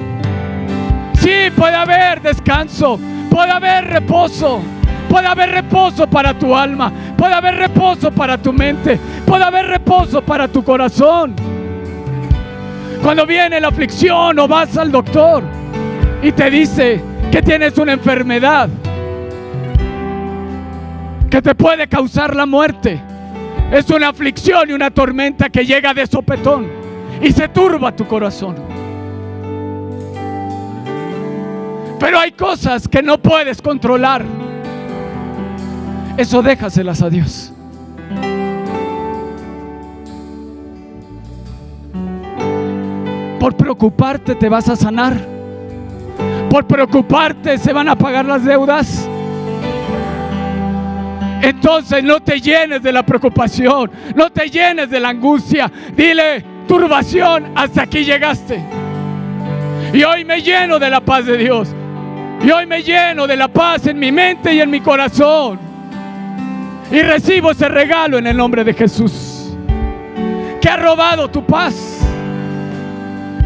Sí, 1.21 1.51
puede 1.55 1.75
haber 1.75 2.21
descanso, 2.21 2.99
puede 3.29 3.51
haber 3.51 3.85
reposo. 3.85 4.61
Puede 5.07 5.27
haber 5.27 5.51
reposo 5.51 6.07
para 6.07 6.33
tu 6.33 6.55
alma, 6.55 6.89
puede 7.17 7.33
haber 7.33 7.55
reposo 7.55 8.11
para 8.11 8.37
tu 8.37 8.53
mente, 8.53 8.97
puede 9.25 9.43
haber 9.43 9.67
reposo 9.67 10.21
para 10.21 10.47
tu 10.47 10.63
corazón. 10.63 11.35
Cuando 13.03 13.25
viene 13.25 13.59
la 13.59 13.67
aflicción 13.67 14.39
o 14.39 14.47
vas 14.47 14.77
al 14.77 14.89
doctor 14.89 15.43
y 16.23 16.31
te 16.31 16.49
dice 16.49 17.01
que 17.29 17.41
tienes 17.41 17.77
una 17.77 17.91
enfermedad 17.91 18.69
que 21.29 21.41
te 21.41 21.55
puede 21.55 21.89
causar 21.89 22.33
la 22.33 22.45
muerte. 22.45 23.01
Es 23.69 23.89
una 23.89 24.07
aflicción 24.07 24.69
y 24.69 24.73
una 24.73 24.91
tormenta 24.91 25.49
que 25.49 25.65
llega 25.65 25.93
de 25.93 26.07
sopetón 26.07 26.69
y 27.21 27.33
se 27.33 27.49
turba 27.49 27.91
tu 27.91 28.07
corazón. 28.07 28.70
Pero 32.01 32.19
hay 32.19 32.31
cosas 32.31 32.87
que 32.87 33.03
no 33.03 33.19
puedes 33.19 33.61
controlar. 33.61 34.25
Eso 36.17 36.41
déjaselas 36.41 36.99
a 37.03 37.11
Dios. 37.11 37.53
Por 43.39 43.55
preocuparte 43.55 44.33
te 44.33 44.49
vas 44.49 44.67
a 44.67 44.75
sanar. 44.75 45.15
Por 46.49 46.65
preocuparte 46.65 47.59
se 47.59 47.71
van 47.71 47.87
a 47.87 47.95
pagar 47.95 48.25
las 48.25 48.43
deudas. 48.43 49.07
Entonces 51.43 52.03
no 52.03 52.19
te 52.19 52.41
llenes 52.41 52.81
de 52.81 52.91
la 52.91 53.03
preocupación, 53.03 53.91
no 54.15 54.31
te 54.31 54.49
llenes 54.49 54.89
de 54.89 54.99
la 54.99 55.09
angustia. 55.09 55.71
Dile, 55.95 56.43
turbación, 56.67 57.51
hasta 57.53 57.83
aquí 57.83 58.03
llegaste. 58.03 58.59
Y 59.93 60.03
hoy 60.03 60.25
me 60.25 60.41
lleno 60.41 60.79
de 60.79 60.89
la 60.89 61.01
paz 61.01 61.27
de 61.27 61.37
Dios. 61.37 61.75
Y 62.43 62.49
hoy 62.49 62.65
me 62.65 62.81
lleno 62.81 63.27
de 63.27 63.37
la 63.37 63.47
paz 63.47 63.85
en 63.85 63.99
mi 63.99 64.11
mente 64.11 64.53
y 64.53 64.61
en 64.61 64.69
mi 64.69 64.81
corazón. 64.81 65.59
Y 66.91 67.01
recibo 67.01 67.51
ese 67.51 67.69
regalo 67.69 68.17
en 68.17 68.25
el 68.25 68.35
nombre 68.35 68.63
de 68.63 68.73
Jesús. 68.73 69.53
Que 70.59 70.67
ha 70.67 70.77
robado 70.77 71.29
tu 71.29 71.45
paz. 71.45 71.99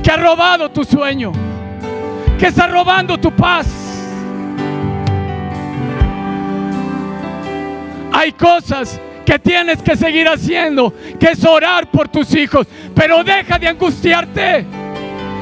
Que 0.01 0.11
ha 0.11 0.17
robado 0.17 0.71
tu 0.71 0.85
sueño. 0.85 1.33
Que 2.39 2.47
está 2.47 2.67
robando 2.67 3.17
tu 3.17 3.31
paz. 3.31 3.67
Hay 8.13 8.31
cosas 8.31 8.99
que 9.25 9.37
tienes 9.39 9.81
que 9.81 9.97
seguir 9.97 10.27
haciendo, 10.29 10.93
que 11.19 11.31
es 11.31 11.43
orar 11.43 11.89
por 11.91 12.07
tus 12.07 12.33
hijos, 12.33 12.65
pero 12.93 13.23
deja 13.23 13.59
de 13.59 13.67
angustiarte. 13.67 14.65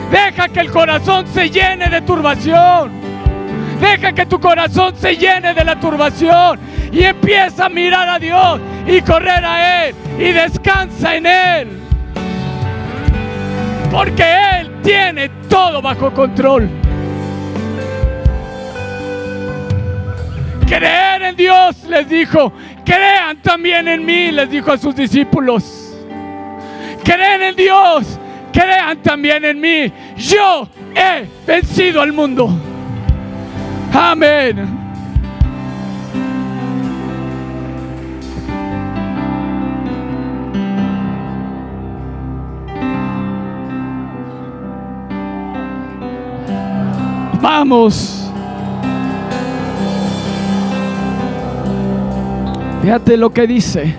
Deja 0.10 0.50
que 0.50 0.60
el 0.60 0.72
corazón 0.72 1.28
se 1.28 1.50
llene 1.52 1.90
de 1.90 2.02
turbación. 2.02 3.03
Deja 3.80 4.14
que 4.14 4.26
tu 4.26 4.40
corazón 4.40 4.96
se 4.96 5.16
llene 5.16 5.54
de 5.54 5.64
la 5.64 5.80
turbación 5.80 6.60
y 6.92 7.04
empieza 7.04 7.66
a 7.66 7.70
mirar 7.70 8.08
a 8.08 8.20
Dios 8.20 8.60
y 8.88 9.02
correr 9.02 9.44
a 9.44 9.86
Él 9.86 9.96
y 10.20 10.32
descansa 10.32 11.16
en 11.16 11.26
Él. 11.26 11.68
Porque 13.92 14.24
Él 14.60 14.72
tiene 14.82 15.30
todo 15.50 15.82
bajo 15.82 16.12
control. 16.14 16.70
Creer 20.68 21.22
en 21.22 21.36
Dios, 21.36 21.84
les 21.84 22.10
dijo. 22.10 22.52
Crean 22.86 23.38
también 23.42 23.88
en 23.88 24.06
mí, 24.06 24.32
les 24.32 24.50
dijo 24.50 24.72
a 24.72 24.78
sus 24.78 24.96
discípulos. 24.96 25.96
Creen 27.04 27.42
en 27.42 27.56
Dios, 27.56 28.20
crean 28.52 29.02
también 29.02 29.44
en 29.46 29.60
mí. 29.60 29.92
Yo 30.18 30.68
he 30.96 31.26
vencido 31.46 32.02
al 32.02 32.14
mundo. 32.14 32.50
Amén. 33.94 34.84
Vamos. 47.42 48.32
Fíjate 52.82 53.16
lo 53.16 53.32
que 53.32 53.46
dice. 53.46 53.96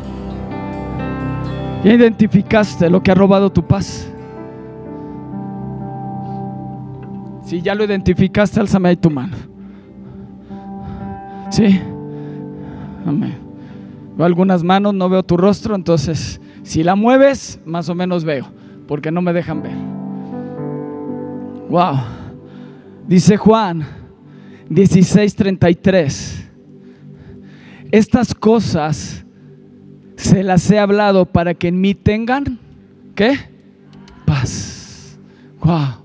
Ya 1.84 1.92
identificaste 1.92 2.90
lo 2.90 3.02
que 3.02 3.10
ha 3.10 3.14
robado 3.14 3.50
tu 3.50 3.62
paz. 3.66 4.10
Si 7.44 7.60
ya 7.62 7.74
lo 7.74 7.84
identificaste, 7.84 8.58
álzame 8.58 8.88
ahí 8.88 8.96
tu 8.96 9.10
mano. 9.10 9.53
Sí. 11.54 11.80
Amén. 13.06 13.36
Veo 14.16 14.26
algunas 14.26 14.64
manos, 14.64 14.92
no 14.92 15.08
veo 15.08 15.22
tu 15.22 15.36
rostro, 15.36 15.76
entonces 15.76 16.40
si 16.64 16.82
la 16.82 16.96
mueves, 16.96 17.60
más 17.64 17.88
o 17.88 17.94
menos 17.94 18.24
veo, 18.24 18.48
porque 18.88 19.12
no 19.12 19.22
me 19.22 19.32
dejan 19.32 19.62
ver. 19.62 19.76
Wow. 21.70 21.94
Dice 23.06 23.36
Juan 23.36 23.86
16:33. 24.68 26.50
Estas 27.92 28.34
cosas 28.34 29.24
se 30.16 30.42
las 30.42 30.68
he 30.72 30.80
hablado 30.80 31.24
para 31.24 31.54
que 31.54 31.68
en 31.68 31.80
mí 31.80 31.94
tengan, 31.94 32.58
¿qué? 33.14 33.38
Paz. 34.26 35.20
Wow. 35.60 36.03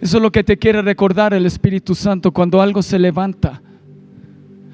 Eso 0.00 0.18
es 0.18 0.22
lo 0.22 0.30
que 0.30 0.44
te 0.44 0.56
quiere 0.56 0.80
recordar 0.82 1.34
el 1.34 1.46
Espíritu 1.46 1.94
Santo 1.94 2.32
cuando 2.32 2.62
algo 2.62 2.82
se 2.82 2.98
levanta, 2.98 3.60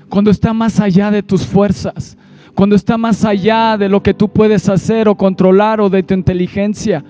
cuando 0.09 0.31
está 0.31 0.53
más 0.53 0.81
allá 0.81 1.11
de 1.11 1.23
tus 1.23 1.47
fuerzas, 1.47 2.19
cuando 2.55 2.77
está 2.77 2.99
más 2.99 3.25
allá 3.25 3.77
de 3.79 3.89
lo 3.89 4.03
que 4.03 4.15
tú 4.15 4.29
puedes 4.29 4.69
hacer 4.69 5.09
o 5.09 5.17
controlar 5.17 5.81
o 5.81 5.89
de 5.89 6.03
tu 6.03 6.15
inteligencia. 6.15 7.03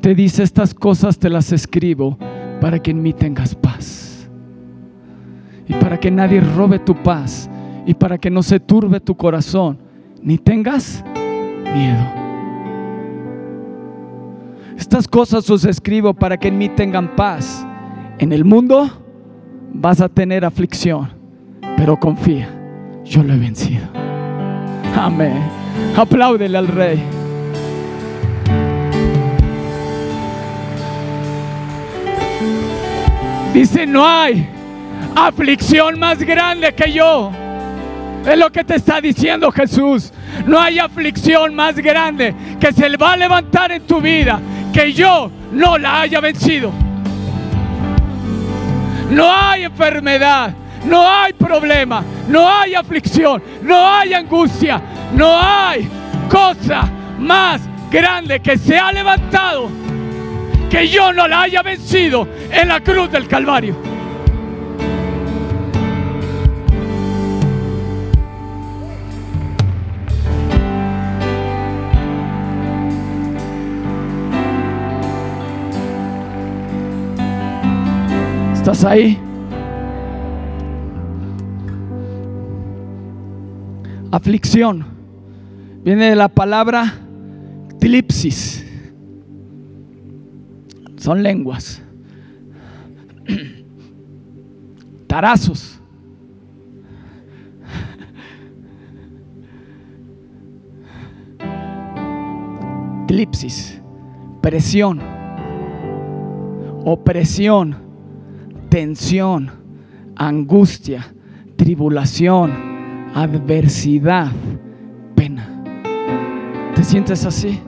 Te 0.00 0.14
dice, 0.14 0.42
estas 0.42 0.72
cosas 0.72 1.18
te 1.18 1.28
las 1.28 1.52
escribo 1.52 2.16
para 2.60 2.78
que 2.78 2.92
en 2.92 3.02
mí 3.02 3.12
tengas 3.12 3.54
paz. 3.54 4.28
Y 5.68 5.74
para 5.74 5.98
que 5.98 6.10
nadie 6.10 6.40
robe 6.40 6.78
tu 6.78 6.94
paz. 7.02 7.50
Y 7.84 7.94
para 7.94 8.16
que 8.18 8.30
no 8.30 8.42
se 8.42 8.60
turbe 8.60 9.00
tu 9.00 9.16
corazón, 9.16 9.78
ni 10.22 10.38
tengas 10.38 11.04
miedo. 11.74 12.25
Estas 14.78 15.08
cosas 15.08 15.48
os 15.48 15.64
escribo 15.64 16.12
para 16.12 16.36
que 16.36 16.48
en 16.48 16.58
mí 16.58 16.68
tengan 16.68 17.16
paz. 17.16 17.66
En 18.18 18.32
el 18.32 18.44
mundo 18.44 18.90
vas 19.72 20.00
a 20.00 20.08
tener 20.08 20.44
aflicción, 20.44 21.10
pero 21.76 21.98
confía, 21.98 22.48
yo 23.04 23.22
lo 23.22 23.34
he 23.34 23.38
vencido. 23.38 23.86
Amén. 24.94 25.38
Apláudele 25.96 26.56
al 26.56 26.68
rey. 26.68 27.02
Dice, 33.52 33.86
no 33.86 34.06
hay 34.06 34.46
aflicción 35.14 35.98
más 35.98 36.18
grande 36.18 36.74
que 36.74 36.92
yo. 36.92 37.30
Es 38.26 38.38
lo 38.38 38.50
que 38.52 38.64
te 38.64 38.74
está 38.74 39.00
diciendo 39.00 39.50
Jesús. 39.50 40.12
No 40.46 40.60
hay 40.60 40.78
aflicción 40.78 41.54
más 41.54 41.76
grande 41.76 42.34
que 42.60 42.72
se 42.72 42.94
va 42.96 43.12
a 43.12 43.16
levantar 43.16 43.72
en 43.72 43.82
tu 43.86 44.00
vida 44.00 44.40
que 44.76 44.92
yo 44.92 45.30
no 45.52 45.78
la 45.78 46.02
haya 46.02 46.20
vencido. 46.20 46.70
No 49.10 49.32
hay 49.32 49.64
enfermedad, 49.64 50.54
no 50.84 51.08
hay 51.10 51.32
problema, 51.32 52.04
no 52.28 52.46
hay 52.46 52.74
aflicción, 52.74 53.42
no 53.62 53.90
hay 53.90 54.12
angustia, 54.12 54.82
no 55.14 55.40
hay 55.40 55.88
cosa 56.30 56.90
más 57.18 57.62
grande 57.90 58.40
que 58.40 58.58
se 58.58 58.76
ha 58.76 58.92
levantado 58.92 59.70
que 60.68 60.86
yo 60.88 61.10
no 61.10 61.26
la 61.26 61.42
haya 61.42 61.62
vencido 61.62 62.28
en 62.50 62.68
la 62.68 62.80
cruz 62.80 63.10
del 63.10 63.26
Calvario. 63.26 63.95
¿Estás 78.66 78.84
ahí? 78.84 79.16
Aflicción. 84.10 84.84
Viene 85.84 86.10
de 86.10 86.16
la 86.16 86.26
palabra 86.26 86.94
tlipsis. 87.78 88.66
Son 90.96 91.22
lenguas. 91.22 91.80
Tarazos. 95.06 95.80
Tlipsis. 103.06 103.80
Presión. 104.42 105.00
Opresión 106.84 107.85
tensión, 108.68 109.50
angustia, 110.16 111.06
tribulación, 111.56 112.52
adversidad, 113.14 114.30
pena. 115.14 115.62
¿Te 116.74 116.84
sientes 116.84 117.24
así? 117.24 117.60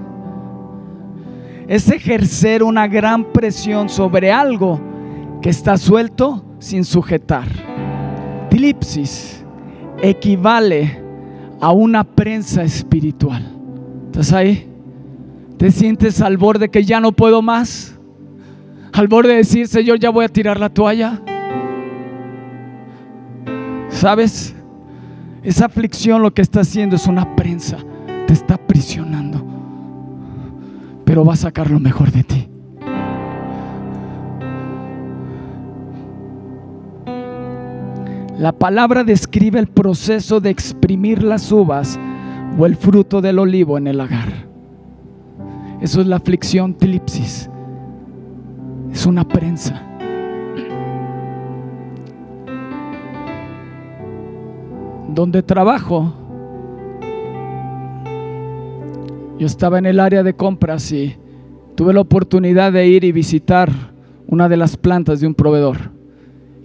Es 1.67 1.91
ejercer 1.91 2.63
una 2.63 2.87
gran 2.87 3.33
presión 3.33 3.89
sobre 3.89 4.33
algo 4.33 4.81
que 5.43 5.51
está 5.51 5.77
suelto 5.77 6.45
sin 6.59 6.85
sujetar. 6.85 7.47
Tilipsis 8.51 9.45
equivale 10.03 11.03
a 11.61 11.73
una 11.73 12.05
prensa 12.05 12.63
espiritual. 12.63 13.47
¿Estás 14.07 14.33
ahí? 14.33 14.69
¿Te 15.59 15.71
sientes 15.71 16.21
al 16.21 16.39
borde 16.39 16.69
que 16.69 16.85
ya 16.85 17.01
no 17.01 17.13
puedo 17.13 17.43
más? 17.43 17.98
Al 18.99 19.07
borde 19.07 19.31
de 19.31 19.37
decir, 19.37 19.69
Señor, 19.69 20.01
ya 20.01 20.11
voy 20.11 20.25
a 20.25 20.29
tirar 20.29 20.59
la 20.59 20.71
toalla. 20.71 21.21
¿Sabes? 23.91 24.57
Esa 25.45 25.67
aflicción 25.67 26.21
lo 26.21 26.35
que 26.35 26.43
está 26.43 26.61
haciendo 26.61 26.97
es 26.97 27.07
una 27.07 27.37
prensa, 27.37 27.79
te 28.27 28.33
está 28.33 28.55
aprisionando, 28.55 29.45
pero 31.05 31.25
va 31.25 31.35
a 31.35 31.37
sacar 31.37 31.71
lo 31.71 31.79
mejor 31.79 32.11
de 32.11 32.25
ti. 32.25 32.49
La 38.37 38.53
palabra 38.53 39.05
describe 39.05 39.61
el 39.61 39.69
proceso 39.69 40.41
de 40.41 40.51
exprimir 40.51 41.23
las 41.23 41.53
uvas 41.53 41.99
o 42.59 42.67
el 42.67 42.75
fruto 42.75 43.21
del 43.21 43.39
olivo 43.39 43.79
en 43.79 43.87
el 43.87 43.99
lagar. 43.99 44.29
Eso 45.81 46.01
es 46.01 46.09
la 46.09 46.17
aflicción 46.17 46.75
tilipsis. 46.75 47.49
Es 48.93 49.07
una 49.07 49.27
prensa. 49.27 49.83
Donde 55.09 55.43
trabajo, 55.43 56.13
yo 59.39 59.47
estaba 59.47 59.79
en 59.79 59.87
el 59.87 60.01
área 60.01 60.23
de 60.23 60.35
compras 60.35 60.91
y 60.93 61.17
tuve 61.75 61.93
la 61.93 62.01
oportunidad 62.01 62.73
de 62.73 62.87
ir 62.87 63.05
y 63.05 63.13
visitar 63.13 63.71
una 64.27 64.49
de 64.49 64.57
las 64.57 64.77
plantas 64.77 65.21
de 65.21 65.27
un 65.27 65.35
proveedor. 65.35 65.93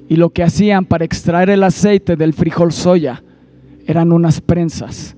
Y 0.10 0.18
lo 0.18 0.32
que 0.32 0.44
hacían 0.44 0.86
para 0.86 1.06
extraer 1.06 1.50
el 1.50 1.64
aceite 1.64 2.16
del 2.16 2.34
frijol 2.34 2.72
soya 2.72 3.24
eran 3.86 4.12
unas 4.12 4.42
prensas. 4.42 5.16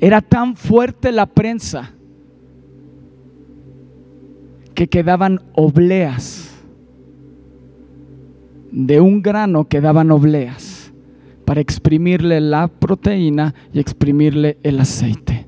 Era 0.00 0.20
tan 0.20 0.56
fuerte 0.56 1.12
la 1.12 1.26
prensa 1.26 1.92
que 4.76 4.88
quedaban 4.88 5.40
obleas. 5.54 6.52
De 8.70 9.00
un 9.00 9.22
grano 9.22 9.64
quedaban 9.64 10.10
obleas 10.12 10.92
para 11.46 11.60
exprimirle 11.60 12.40
la 12.40 12.68
proteína 12.68 13.54
y 13.72 13.80
exprimirle 13.80 14.58
el 14.62 14.78
aceite. 14.78 15.46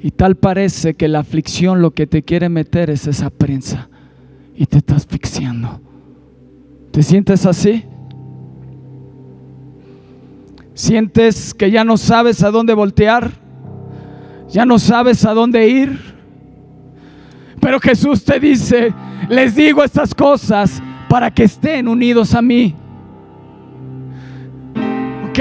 Y 0.00 0.12
tal 0.12 0.36
parece 0.36 0.94
que 0.94 1.08
la 1.08 1.18
aflicción 1.18 1.82
lo 1.82 1.90
que 1.90 2.06
te 2.06 2.22
quiere 2.22 2.48
meter 2.48 2.90
es 2.90 3.08
esa 3.08 3.28
prensa 3.28 3.88
y 4.54 4.66
te 4.66 4.78
está 4.78 4.94
asfixiando. 4.94 5.80
¿Te 6.92 7.02
sientes 7.02 7.44
así? 7.44 7.82
¿Sientes 10.74 11.54
que 11.54 11.72
ya 11.72 11.82
no 11.82 11.96
sabes 11.96 12.44
a 12.44 12.52
dónde 12.52 12.72
voltear? 12.74 13.32
¿Ya 14.48 14.64
no 14.64 14.78
sabes 14.78 15.24
a 15.24 15.34
dónde 15.34 15.68
ir? 15.68 16.15
Pero 17.60 17.80
Jesús 17.80 18.24
te 18.24 18.38
dice, 18.38 18.92
les 19.28 19.54
digo 19.54 19.82
estas 19.82 20.14
cosas 20.14 20.82
para 21.08 21.30
que 21.30 21.44
estén 21.44 21.88
unidos 21.88 22.34
a 22.34 22.42
mí. 22.42 22.74
¿Ok? 25.28 25.38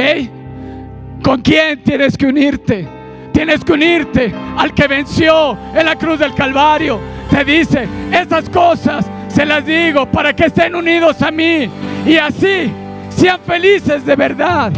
¿Con 1.23 1.41
quién 1.41 1.84
tienes 1.84 2.17
que 2.17 2.28
unirte? 2.28 2.88
Tienes 3.32 3.63
que 3.63 3.73
unirte 3.73 4.34
al 4.58 4.73
que 4.73 4.88
venció 4.88 5.58
en 5.75 5.86
la 5.86 5.95
cruz 5.95 6.19
del 6.19 6.34
Calvario 6.34 7.15
te 7.36 7.43
dice, 7.43 7.88
estas 8.12 8.49
cosas 8.49 9.06
se 9.28 9.45
las 9.45 9.65
digo 9.65 10.06
para 10.06 10.34
que 10.34 10.45
estén 10.45 10.73
unidos 10.73 11.21
a 11.21 11.32
mí 11.32 11.69
y 12.06 12.15
así 12.15 12.71
sean 13.10 13.39
felices 13.45 14.06
de 14.06 14.15
verdad. 14.15 14.71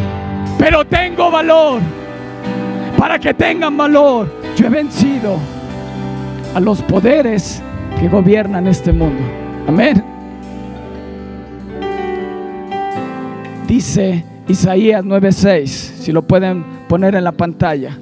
Pero 0.58 0.84
tengo 0.86 1.30
valor. 1.30 1.82
Para 2.97 3.19
que 3.19 3.32
tengan 3.34 3.78
valor, 3.78 4.41
yo 4.56 4.65
he 4.65 4.69
vencido 4.69 5.38
a 6.58 6.60
los 6.60 6.82
poderes 6.82 7.62
que 8.00 8.10
gobiernan 8.10 8.65
este 8.65 8.91
mundo. 8.91 9.22
Amén. 9.67 10.04
Dice 13.67 14.26
Isaías 14.48 15.06
9:6, 15.06 15.67
si 15.67 16.12
lo 16.12 16.24
pueden 16.24 16.65
poner 16.89 17.13
en 17.13 17.26
la 17.26 17.32
pantalla. 17.32 18.00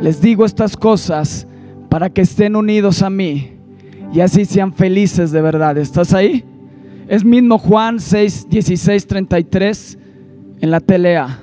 Les 0.00 0.22
digo 0.22 0.46
estas 0.46 0.78
cosas 0.78 1.46
para 1.90 2.08
que 2.08 2.22
estén 2.22 2.56
unidos 2.56 3.02
a 3.02 3.10
mí 3.10 3.52
y 4.14 4.20
así 4.20 4.46
sean 4.46 4.72
felices 4.72 5.30
de 5.30 5.42
verdad. 5.42 5.76
¿Estás 5.76 6.14
ahí? 6.14 6.42
Es 7.06 7.22
mismo 7.22 7.58
Juan 7.58 8.00
6, 8.00 8.48
16, 8.48 9.06
33 9.06 9.98
en 10.62 10.70
la 10.70 10.80
telea. 10.80 11.38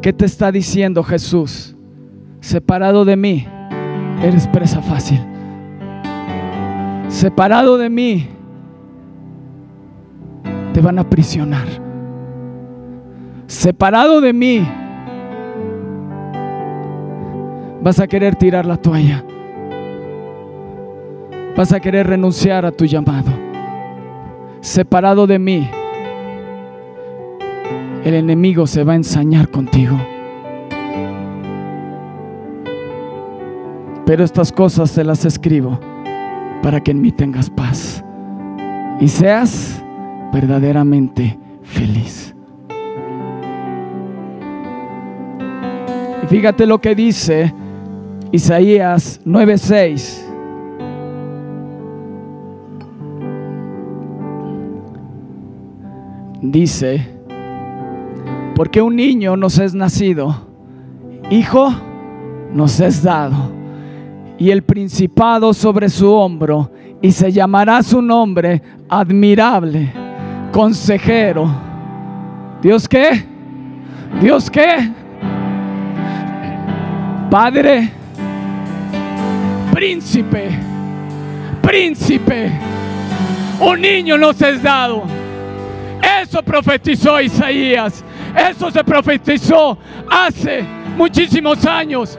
¿Qué 0.00 0.14
te 0.14 0.24
está 0.24 0.50
diciendo 0.50 1.02
Jesús? 1.02 1.74
Separado 2.40 3.04
de 3.04 3.16
mí, 3.16 3.46
eres 4.22 4.46
presa 4.48 4.80
fácil. 4.80 5.20
Separado 7.08 7.78
de 7.78 7.90
mí, 7.90 8.28
te 10.72 10.80
van 10.80 10.98
a 10.98 11.02
aprisionar. 11.02 11.66
Separado 13.46 14.20
de 14.20 14.32
mí, 14.32 14.68
vas 17.82 17.98
a 17.98 18.06
querer 18.06 18.36
tirar 18.36 18.66
la 18.66 18.76
toalla. 18.76 19.24
Vas 21.56 21.72
a 21.72 21.80
querer 21.80 22.06
renunciar 22.06 22.64
a 22.64 22.70
tu 22.70 22.84
llamado. 22.84 23.32
Separado 24.60 25.26
de 25.26 25.38
mí, 25.38 25.68
el 28.04 28.14
enemigo 28.14 28.66
se 28.66 28.84
va 28.84 28.92
a 28.92 28.96
ensañar 28.96 29.48
contigo. 29.48 29.98
Pero 34.08 34.24
estas 34.24 34.50
cosas 34.50 34.94
te 34.94 35.04
las 35.04 35.26
escribo 35.26 35.78
para 36.62 36.82
que 36.82 36.92
en 36.92 37.02
mí 37.02 37.12
tengas 37.12 37.50
paz 37.50 38.02
y 38.98 39.06
seas 39.06 39.84
verdaderamente 40.32 41.38
feliz. 41.62 42.34
Y 46.22 46.26
fíjate 46.26 46.64
lo 46.64 46.80
que 46.80 46.94
dice 46.94 47.52
Isaías 48.32 49.20
9:6. 49.26 50.24
Dice, 56.40 57.06
porque 58.54 58.80
un 58.80 58.96
niño 58.96 59.36
nos 59.36 59.58
es 59.58 59.74
nacido, 59.74 60.34
hijo 61.28 61.68
nos 62.54 62.80
es 62.80 63.02
dado, 63.02 63.57
y 64.38 64.50
el 64.50 64.62
principado 64.62 65.52
sobre 65.52 65.88
su 65.88 66.10
hombro, 66.12 66.70
y 67.02 67.12
se 67.12 67.30
llamará 67.30 67.82
su 67.82 68.00
nombre 68.00 68.62
admirable, 68.88 69.92
consejero. 70.52 71.48
¿Dios 72.62 72.88
qué? 72.88 73.24
¿Dios 74.20 74.50
qué? 74.50 74.90
Padre 77.30 77.92
príncipe, 79.78 80.48
príncipe. 81.62 82.50
Un 83.60 83.80
niño 83.80 84.18
nos 84.18 84.42
es 84.42 84.60
dado. 84.60 85.04
Eso 86.20 86.42
profetizó 86.42 87.20
Isaías. 87.20 88.04
Eso 88.36 88.72
se 88.72 88.82
profetizó 88.82 89.78
hace 90.10 90.64
muchísimos 90.96 91.64
años. 91.64 92.18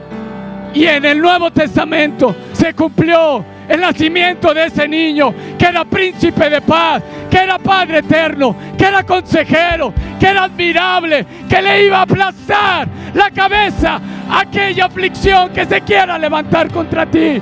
Y 0.74 0.86
en 0.86 1.04
el 1.04 1.20
Nuevo 1.20 1.50
Testamento 1.50 2.34
se 2.52 2.74
cumplió 2.74 3.44
el 3.68 3.80
nacimiento 3.80 4.52
de 4.52 4.66
ese 4.66 4.86
niño 4.88 5.34
que 5.58 5.66
era 5.66 5.84
príncipe 5.84 6.50
de 6.50 6.60
paz, 6.60 7.02
que 7.30 7.38
era 7.38 7.58
Padre 7.58 7.98
eterno, 7.98 8.56
que 8.76 8.84
era 8.84 9.04
consejero, 9.04 9.92
que 10.18 10.26
era 10.26 10.44
admirable, 10.44 11.26
que 11.48 11.62
le 11.62 11.86
iba 11.86 11.98
a 11.98 12.02
aplastar 12.02 12.88
la 13.14 13.30
cabeza 13.30 14.00
a 14.28 14.40
aquella 14.40 14.86
aflicción 14.86 15.50
que 15.50 15.64
se 15.66 15.80
quiera 15.82 16.18
levantar 16.18 16.70
contra 16.70 17.06
ti, 17.06 17.38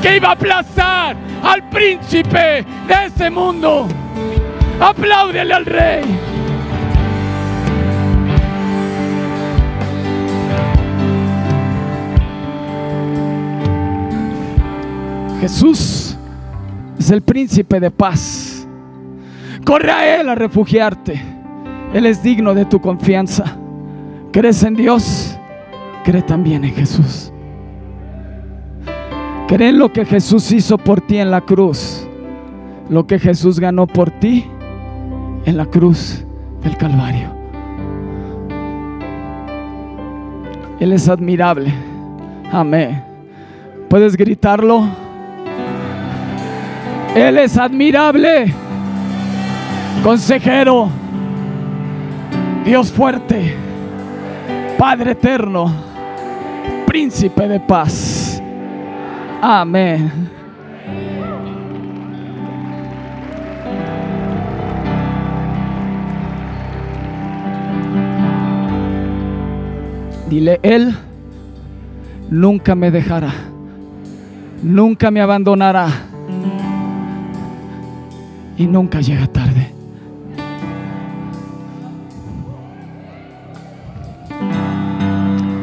que 0.00 0.16
iba 0.16 0.28
a 0.28 0.32
aplastar 0.32 1.16
al 1.42 1.68
príncipe 1.68 2.64
de 2.86 3.06
ese 3.06 3.30
mundo. 3.30 3.88
Apláudele 4.80 5.54
al 5.54 5.66
rey. 5.66 6.39
Jesús 15.40 16.16
es 16.98 17.10
el 17.10 17.22
príncipe 17.22 17.80
de 17.80 17.90
paz. 17.90 18.66
Corre 19.64 19.90
a 19.90 20.20
Él 20.20 20.28
a 20.28 20.34
refugiarte. 20.34 21.20
Él 21.94 22.06
es 22.06 22.22
digno 22.22 22.54
de 22.54 22.66
tu 22.66 22.80
confianza. 22.80 23.56
¿Crees 24.32 24.62
en 24.62 24.76
Dios? 24.76 25.36
Cree 26.04 26.22
también 26.22 26.64
en 26.64 26.74
Jesús. 26.74 27.32
Cree 29.48 29.70
en 29.70 29.78
lo 29.78 29.92
que 29.92 30.04
Jesús 30.04 30.52
hizo 30.52 30.78
por 30.78 31.00
ti 31.00 31.18
en 31.18 31.30
la 31.30 31.40
cruz. 31.40 32.06
Lo 32.88 33.06
que 33.06 33.18
Jesús 33.18 33.58
ganó 33.58 33.86
por 33.86 34.10
ti 34.10 34.44
en 35.46 35.56
la 35.56 35.66
cruz 35.66 36.24
del 36.62 36.76
Calvario. 36.76 37.28
Él 40.78 40.92
es 40.92 41.08
admirable. 41.08 41.72
Amén. 42.52 43.02
¿Puedes 43.88 44.16
gritarlo? 44.16 44.86
Él 47.14 47.38
es 47.38 47.58
admirable, 47.58 48.54
consejero, 50.04 50.88
Dios 52.64 52.92
fuerte, 52.92 53.56
Padre 54.78 55.12
eterno, 55.12 55.72
príncipe 56.86 57.48
de 57.48 57.58
paz. 57.58 58.40
Amén. 59.42 60.30
Dile, 70.28 70.60
Él 70.62 70.96
nunca 72.30 72.76
me 72.76 72.92
dejará, 72.92 73.32
nunca 74.62 75.10
me 75.10 75.20
abandonará 75.20 76.09
y 78.60 78.66
nunca 78.66 79.00
llega 79.00 79.26
tarde. 79.26 79.72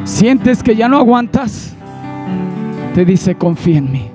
Sientes 0.03 0.63
que 0.63 0.75
ya 0.75 0.87
no 0.87 0.97
aguantas, 0.97 1.75
te 2.95 3.05
dice 3.05 3.35
confía 3.35 3.77
en 3.77 3.91
mí. 3.91 4.07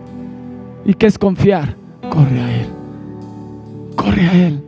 ¿Y 0.84 0.94
qué 0.94 1.06
es 1.06 1.16
confiar? 1.16 1.76
Corre 2.10 2.40
a 2.40 2.60
Él. 2.60 2.66
Corre 3.94 4.26
a 4.26 4.46
Él. 4.48 4.64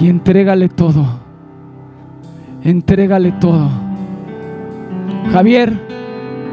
Y 0.00 0.08
entrégale 0.08 0.70
todo. 0.70 1.04
Entrégale 2.64 3.32
todo. 3.32 3.68
Javier, 5.30 5.78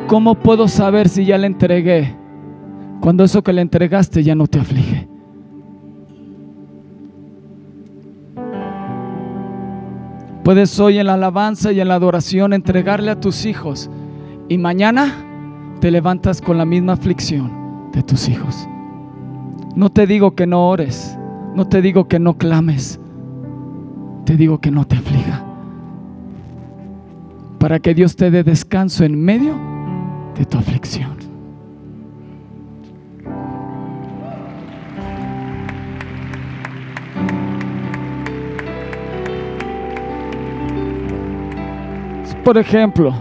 ¿cómo 0.08 0.36
puedo 0.36 0.68
saber 0.68 1.08
si 1.08 1.24
ya 1.24 1.38
le 1.38 1.48
entregué? 1.48 2.14
Cuando 3.00 3.24
eso 3.24 3.42
que 3.42 3.54
le 3.54 3.62
entregaste 3.62 4.22
ya 4.22 4.36
no 4.36 4.48
te 4.48 4.60
aflige. 4.60 5.13
Puedes 10.54 10.80
hoy 10.80 11.00
en 11.00 11.08
la 11.08 11.16
alabanza 11.16 11.72
y 11.72 11.80
en 11.80 11.88
la 11.88 11.96
adoración 11.96 12.54
entregarle 12.54 13.10
a 13.10 13.20
tus 13.20 13.48
hijos 13.48 13.90
y 14.48 14.60
mañana 14.60 15.12
te 15.80 15.90
levantas 15.90 16.42
con 16.42 16.60
la 16.60 16.64
misma 16.64 16.94
aflicción 16.94 17.90
de 17.92 18.04
tus 18.04 18.30
hijos. 18.30 18.68
No 19.76 19.90
te 19.90 20.06
digo 20.06 20.36
que 20.36 20.46
no 20.46 20.70
ores, 20.70 21.18
no 21.56 21.68
te 21.68 21.82
digo 21.82 22.08
que 22.08 22.20
no 22.20 22.38
clames, 22.38 23.00
te 24.26 24.38
digo 24.38 24.62
que 24.62 24.70
no 24.70 24.86
te 24.86 24.98
aflija. 24.98 25.44
Para 27.58 27.80
que 27.80 27.96
Dios 27.96 28.16
te 28.16 28.30
dé 28.30 28.44
descanso 28.44 29.04
en 29.06 29.20
medio 29.20 29.56
de 30.38 30.46
tu 30.46 30.60
aflicción. 30.60 31.23
Por 42.44 42.58
ejemplo, 42.58 43.14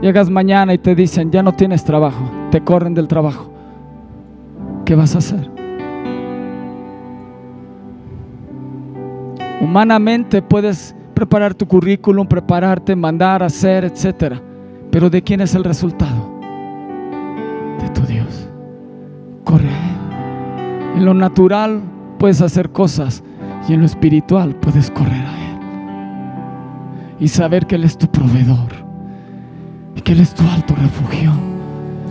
llegas 0.00 0.30
mañana 0.30 0.72
y 0.72 0.78
te 0.78 0.94
dicen, 0.94 1.32
ya 1.32 1.42
no 1.42 1.52
tienes 1.52 1.82
trabajo, 1.84 2.30
te 2.52 2.60
corren 2.62 2.94
del 2.94 3.08
trabajo. 3.08 3.50
¿Qué 4.84 4.94
vas 4.94 5.16
a 5.16 5.18
hacer? 5.18 5.50
Humanamente 9.60 10.40
puedes 10.40 10.94
preparar 11.14 11.52
tu 11.52 11.66
currículum, 11.66 12.28
prepararte, 12.28 12.94
mandar, 12.94 13.42
hacer, 13.42 13.84
etcétera. 13.84 14.40
Pero 14.92 15.10
¿de 15.10 15.20
quién 15.20 15.40
es 15.40 15.56
el 15.56 15.64
resultado? 15.64 16.30
De 17.80 17.88
tu 17.88 18.02
Dios. 18.02 18.48
Corre. 19.42 19.68
En 20.94 21.04
lo 21.04 21.12
natural 21.12 21.82
puedes 22.18 22.40
hacer 22.40 22.70
cosas 22.70 23.24
y 23.68 23.74
en 23.74 23.80
lo 23.80 23.86
espiritual 23.86 24.54
puedes 24.54 24.92
correr 24.92 25.26
a 25.26 25.42
Él 25.42 25.47
y 27.20 27.28
saber 27.28 27.66
que 27.66 27.74
Él 27.74 27.84
es 27.84 27.96
tu 27.96 28.06
proveedor 28.08 28.72
y 29.96 30.00
que 30.00 30.12
Él 30.12 30.20
es 30.20 30.34
tu 30.34 30.42
alto 30.48 30.74
refugio, 30.74 31.32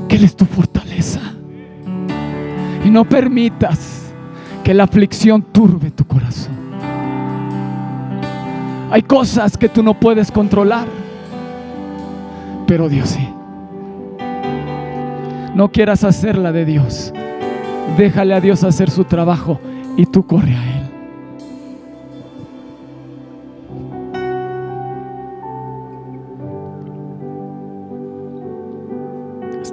que 0.07 0.17
Él 0.17 0.23
es 0.23 0.35
tu 0.35 0.45
fortaleza. 0.45 1.21
Y 2.83 2.89
no 2.89 3.05
permitas 3.05 4.13
que 4.63 4.73
la 4.73 4.83
aflicción 4.83 5.41
turbe 5.41 5.91
tu 5.91 6.05
corazón. 6.05 6.55
Hay 8.91 9.01
cosas 9.01 9.57
que 9.57 9.67
tú 9.67 9.83
no 9.83 9.99
puedes 9.99 10.31
controlar, 10.31 10.87
pero 12.65 12.87
Dios 12.87 13.09
sí. 13.09 13.27
No 15.55 15.71
quieras 15.71 16.03
hacerla 16.03 16.51
de 16.51 16.65
Dios. 16.65 17.13
Déjale 17.97 18.35
a 18.35 18.41
Dios 18.41 18.63
hacer 18.63 18.89
su 18.89 19.05
trabajo 19.05 19.59
y 19.97 20.05
tú 20.05 20.25
corre 20.25 20.55
a 20.55 20.77
Él. 20.77 20.86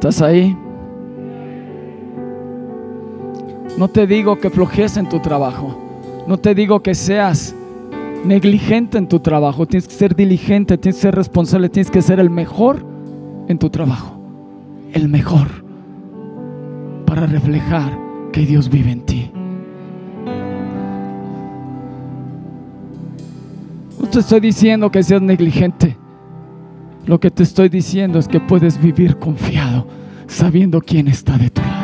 ¿Estás 0.05 0.21
ahí? 0.21 0.55
No 3.79 3.88
te 3.88 4.07
digo 4.07 4.38
que 4.38 4.51
flojes 4.51 4.99
en 4.99 5.09
tu 5.09 5.19
trabajo. 5.19 5.79
No 6.27 6.37
te 6.37 6.55
digo 6.55 6.83
que 6.83 6.95
seas 6.95 7.55
negligente 8.23 8.99
en 8.99 9.09
tu 9.09 9.21
trabajo. 9.21 9.64
Tienes 9.64 9.88
que 9.88 9.95
ser 9.95 10.14
diligente, 10.14 10.77
tienes 10.77 10.97
que 10.97 11.03
ser 11.05 11.14
responsable, 11.14 11.71
tienes 11.71 11.90
que 11.90 12.03
ser 12.03 12.21
el 12.21 12.29
mejor 12.29 12.85
en 13.49 13.59
tu 13.59 13.71
trabajo. 13.71 14.21
El 14.93 15.09
mejor 15.09 15.49
para 17.07 17.25
reflejar 17.25 17.99
que 18.31 18.45
Dios 18.45 18.69
vive 18.69 18.90
en 18.90 19.07
ti. 19.07 19.31
No 23.99 24.11
te 24.11 24.19
estoy 24.19 24.40
diciendo 24.40 24.90
que 24.90 25.03
seas 25.03 25.23
negligente. 25.23 25.97
Lo 27.07 27.21
que 27.21 27.31
te 27.31 27.43
estoy 27.43 27.69
diciendo 27.69 28.19
es 28.19 28.27
que 28.27 28.40
puedes 28.40 28.81
vivir 28.81 29.19
confiado, 29.19 29.87
sabiendo 30.27 30.81
quién 30.81 31.09
está 31.09 31.37
de 31.37 31.51
tu 31.51 31.61
lado. 31.61 31.75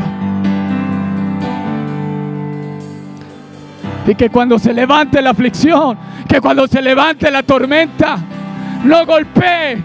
Y 4.06 4.14
que 4.14 4.30
cuando 4.30 4.58
se 4.58 4.72
levante 4.72 5.20
la 5.20 5.30
aflicción, 5.30 5.98
que 6.26 6.40
cuando 6.40 6.66
se 6.66 6.80
levante 6.80 7.30
la 7.30 7.42
tormenta, 7.42 8.18
no 8.82 9.04
golpee, 9.04 9.76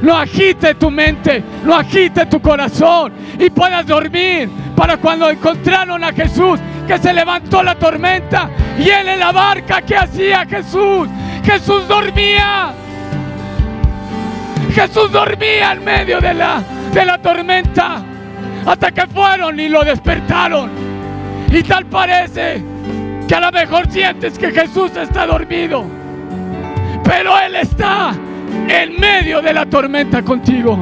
no 0.00 0.16
agite 0.16 0.74
tu 0.74 0.90
mente, 0.90 1.44
no 1.64 1.74
agite 1.74 2.24
tu 2.26 2.40
corazón 2.40 3.12
y 3.38 3.50
puedas 3.50 3.86
dormir 3.86 4.48
para 4.74 4.96
cuando 4.96 5.28
encontraron 5.28 6.02
a 6.02 6.12
Jesús, 6.12 6.58
que 6.86 6.96
se 6.98 7.12
levantó 7.12 7.62
la 7.62 7.74
tormenta 7.74 8.48
y 8.78 8.88
él 8.88 9.08
en 9.08 9.20
la 9.20 9.32
barca, 9.32 9.82
¿qué 9.82 9.96
hacía 9.96 10.46
Jesús? 10.46 11.08
Jesús 11.44 11.86
dormía. 11.86 12.72
Jesús 14.78 15.10
dormía 15.10 15.72
en 15.72 15.84
medio 15.84 16.20
de 16.20 16.32
la, 16.32 16.62
de 16.94 17.04
la 17.04 17.18
tormenta 17.18 18.00
hasta 18.64 18.92
que 18.92 19.08
fueron 19.08 19.58
y 19.58 19.68
lo 19.68 19.82
despertaron. 19.82 20.70
Y 21.50 21.64
tal 21.64 21.86
parece 21.86 22.62
que 23.26 23.34
a 23.34 23.40
lo 23.40 23.50
mejor 23.50 23.90
sientes 23.90 24.38
que 24.38 24.52
Jesús 24.52 24.92
está 24.96 25.26
dormido, 25.26 25.84
pero 27.02 27.36
Él 27.40 27.56
está 27.56 28.14
en 28.68 29.00
medio 29.00 29.42
de 29.42 29.52
la 29.52 29.66
tormenta 29.66 30.22
contigo. 30.22 30.78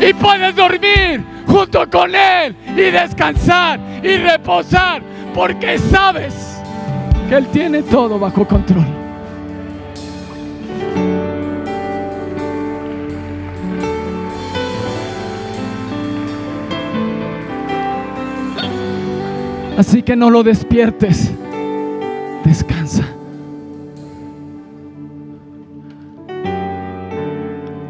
Y 0.00 0.14
puedes 0.14 0.56
dormir 0.56 1.22
junto 1.46 1.86
con 1.90 2.14
Él 2.14 2.56
y 2.68 2.90
descansar 2.90 3.78
y 4.02 4.16
reposar 4.16 5.02
porque 5.34 5.76
sabes 5.76 6.62
que 7.28 7.34
Él 7.34 7.46
tiene 7.48 7.82
todo 7.82 8.18
bajo 8.18 8.48
control. 8.48 9.03
Así 19.76 20.02
que 20.02 20.16
no 20.16 20.30
lo 20.30 20.42
despiertes. 20.42 21.32
Descansa. 22.44 23.04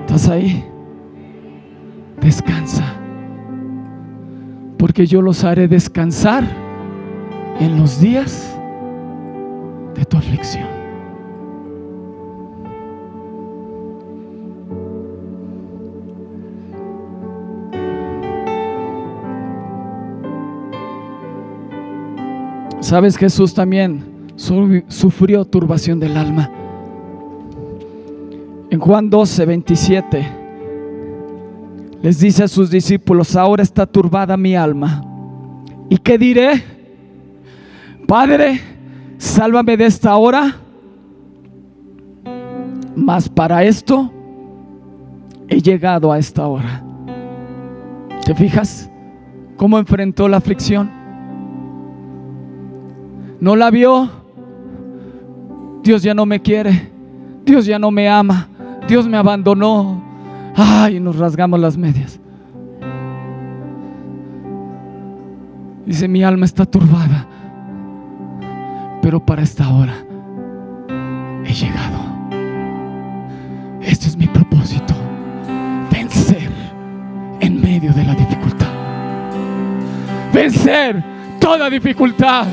¿Estás 0.01 0.29
ahí? 0.29 0.65
Descansa. 2.21 2.85
Porque 4.79 5.07
yo 5.07 5.21
los 5.21 5.45
haré 5.45 5.69
descansar 5.69 6.45
en 7.61 7.79
los 7.79 8.01
días 8.01 8.57
de 9.95 10.05
tu 10.05 10.17
aflicción. 10.17 10.84
Sabes, 22.85 23.17
Jesús 23.17 23.55
también 23.55 24.05
sufrió 24.37 25.47
turbación 25.47 25.99
del 25.99 26.19
alma. 26.19 26.51
En 28.69 28.79
Juan 28.79 29.09
12, 29.09 29.47
27, 29.47 30.29
les 32.03 32.19
dice 32.19 32.45
a 32.45 32.49
sus 32.49 32.69
discípulos, 32.69 33.37
ahora 33.37 33.63
está 33.63 33.87
turbada 33.87 34.37
mi 34.37 34.55
alma. 34.55 35.03
¿Y 35.89 35.97
qué 35.97 36.19
diré? 36.19 36.63
Padre, 38.07 38.61
sálvame 39.17 39.79
de 39.79 39.87
esta 39.87 40.15
hora. 40.17 40.55
Mas 42.95 43.31
para 43.31 43.65
esto 43.65 44.13
he 45.49 45.59
llegado 45.63 46.13
a 46.13 46.19
esta 46.19 46.47
hora. 46.47 46.85
¿Te 48.27 48.35
fijas 48.35 48.91
cómo 49.57 49.79
enfrentó 49.79 50.29
la 50.29 50.37
aflicción? 50.37 51.04
No 53.45 53.57
la 53.57 53.71
vio, 53.71 54.09
Dios 55.83 56.03
ya 56.03 56.15
no 56.15 56.25
me 56.25 56.41
quiere, 56.41 56.91
Dios 57.45 57.67
ya 57.67 57.79
no 57.79 57.91
me 57.91 58.09
ama, 58.09 58.49
Dios 58.89 59.07
me 59.07 59.19
abandonó. 59.19 60.03
Ay, 60.57 60.99
nos 60.99 61.19
rasgamos 61.19 61.61
las 61.61 61.77
medias. 61.77 62.19
Dice, 65.85 66.09
mi 66.09 66.25
alma 66.25 66.47
está 66.47 66.65
turbada, 66.65 67.27
pero 69.03 69.21
para 69.21 69.43
esta 69.43 69.69
hora 69.69 69.95
he 71.45 71.53
llegado. 71.53 71.99
Este 73.83 74.07
es 74.07 74.17
mi 74.17 74.27
propósito, 74.27 74.95
vencer 75.93 76.49
en 77.41 77.61
medio 77.61 77.93
de 77.93 78.05
la 78.05 78.15
dificultad. 78.15 78.73
Vencer 80.33 81.05
toda 81.39 81.69
dificultad. 81.69 82.47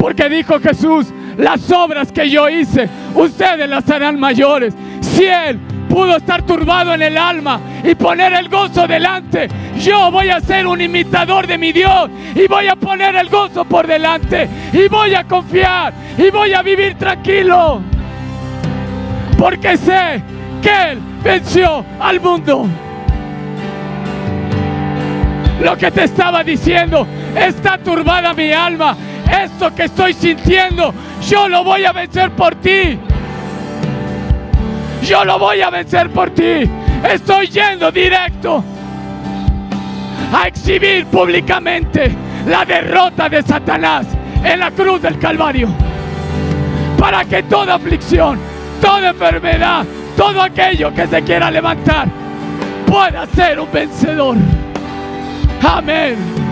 Porque 0.00 0.28
dijo 0.28 0.58
Jesús, 0.60 1.06
las 1.36 1.70
obras 1.70 2.12
que 2.12 2.28
yo 2.28 2.48
hice, 2.48 2.88
ustedes 3.14 3.68
las 3.68 3.88
harán 3.90 4.18
mayores. 4.18 4.74
Si 5.00 5.24
Él 5.24 5.58
pudo 5.88 6.16
estar 6.16 6.42
turbado 6.42 6.94
en 6.94 7.02
el 7.02 7.18
alma 7.18 7.60
y 7.84 7.94
poner 7.94 8.32
el 8.32 8.48
gozo 8.48 8.86
delante, 8.86 9.48
yo 9.78 10.10
voy 10.10 10.30
a 10.30 10.40
ser 10.40 10.66
un 10.66 10.80
imitador 10.80 11.46
de 11.46 11.58
mi 11.58 11.72
Dios 11.72 12.10
y 12.34 12.46
voy 12.46 12.68
a 12.68 12.76
poner 12.76 13.14
el 13.16 13.28
gozo 13.28 13.64
por 13.64 13.86
delante 13.86 14.48
y 14.72 14.88
voy 14.88 15.14
a 15.14 15.24
confiar 15.24 15.92
y 16.16 16.30
voy 16.30 16.52
a 16.54 16.62
vivir 16.62 16.94
tranquilo. 16.94 17.80
Porque 19.38 19.76
sé 19.76 20.22
que 20.62 20.92
Él 20.92 20.98
venció 21.22 21.84
al 22.00 22.20
mundo. 22.20 22.66
Lo 25.62 25.76
que 25.76 25.90
te 25.90 26.04
estaba 26.04 26.42
diciendo, 26.42 27.06
está 27.36 27.78
turbada 27.78 28.34
mi 28.34 28.50
alma. 28.50 28.96
Esto 29.30 29.74
que 29.74 29.84
estoy 29.84 30.14
sintiendo, 30.14 30.92
yo 31.28 31.48
lo 31.48 31.64
voy 31.64 31.84
a 31.84 31.92
vencer 31.92 32.30
por 32.32 32.54
ti. 32.56 32.98
Yo 35.02 35.24
lo 35.24 35.38
voy 35.38 35.60
a 35.60 35.70
vencer 35.70 36.10
por 36.10 36.30
ti. 36.30 36.68
Estoy 37.08 37.48
yendo 37.48 37.90
directo 37.90 38.62
a 40.32 40.46
exhibir 40.46 41.06
públicamente 41.06 42.14
la 42.46 42.64
derrota 42.64 43.28
de 43.28 43.42
Satanás 43.42 44.06
en 44.44 44.60
la 44.60 44.70
cruz 44.70 45.02
del 45.02 45.18
Calvario. 45.18 45.68
Para 46.98 47.24
que 47.24 47.42
toda 47.44 47.74
aflicción, 47.74 48.38
toda 48.80 49.10
enfermedad, 49.10 49.84
todo 50.16 50.40
aquello 50.40 50.92
que 50.94 51.06
se 51.06 51.22
quiera 51.22 51.50
levantar 51.50 52.08
pueda 52.86 53.26
ser 53.26 53.58
un 53.58 53.72
vencedor. 53.72 54.36
Amén. 55.62 56.51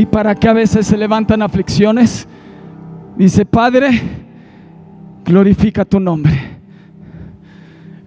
Y 0.00 0.06
para 0.06 0.34
que 0.34 0.48
a 0.48 0.54
veces 0.54 0.86
se 0.86 0.96
levantan 0.96 1.42
aflicciones, 1.42 2.26
dice, 3.18 3.44
Padre, 3.44 4.00
glorifica 5.26 5.84
tu 5.84 6.00
nombre. 6.00 6.40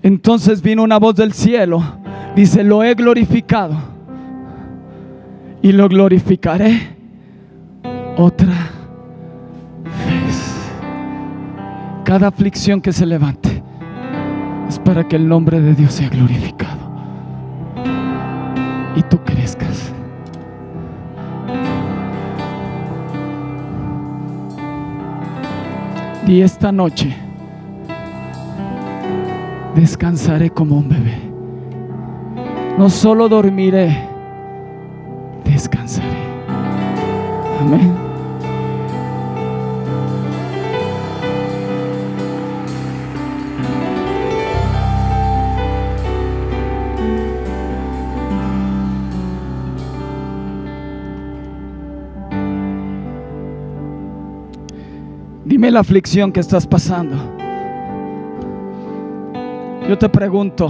Entonces 0.01 0.63
vino 0.63 0.81
una 0.81 0.97
voz 0.97 1.13
del 1.13 1.33
cielo, 1.33 1.83
dice, 2.35 2.63
lo 2.63 2.83
he 2.83 2.95
glorificado 2.95 3.77
y 5.61 5.71
lo 5.71 5.87
glorificaré 5.87 6.97
otra 8.17 8.71
vez. 9.83 10.71
Cada 12.05 12.29
aflicción 12.29 12.81
que 12.81 12.91
se 12.91 13.05
levante 13.05 13.61
es 14.67 14.79
para 14.79 15.07
que 15.07 15.15
el 15.15 15.27
nombre 15.27 15.61
de 15.61 15.75
Dios 15.75 15.93
sea 15.93 16.09
glorificado 16.09 16.91
y 18.95 19.03
tú 19.03 19.19
crezcas. 19.23 19.92
Y 26.25 26.41
esta 26.41 26.71
noche 26.71 27.13
descansaré 29.75 30.49
como 30.49 30.77
un 30.77 30.89
bebé. 30.89 31.17
No 32.77 32.89
solo 32.89 33.27
dormiré, 33.27 34.07
descansaré. 35.43 36.07
Amén. 37.61 38.12
Dime 55.63 55.71
la 55.71 55.79
aflicción 55.79 56.33
que 56.33 56.41
estás 56.41 56.67
pasando. 56.67 57.15
Yo 59.87 59.97
te 59.97 60.09
pregunto, 60.09 60.69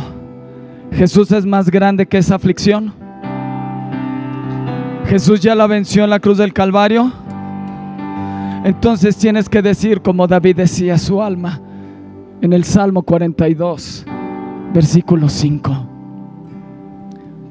¿Jesús 0.92 1.32
es 1.32 1.48
más 1.48 1.72
grande 1.72 2.06
que 2.06 2.20
esa 2.20 2.36
aflicción? 2.36 2.94
¿Jesús 5.08 5.40
ya 5.40 5.56
la 5.56 5.66
venció 5.66 6.04
en 6.04 6.12
la 6.12 6.20
cruz 6.20 6.38
del 6.38 6.54
Calvario? 6.54 7.12
Entonces 8.64 9.18
tienes 9.18 9.50
que 9.50 9.64
decir 9.64 10.00
como 10.04 10.28
David 10.28 10.58
decía 10.58 11.00
su 11.00 11.24
alma 11.24 11.60
en 12.42 12.54
el 12.54 12.64
Salmo 12.64 13.02
42, 13.02 14.06
versículo 14.76 15.28
5. 15.28 15.88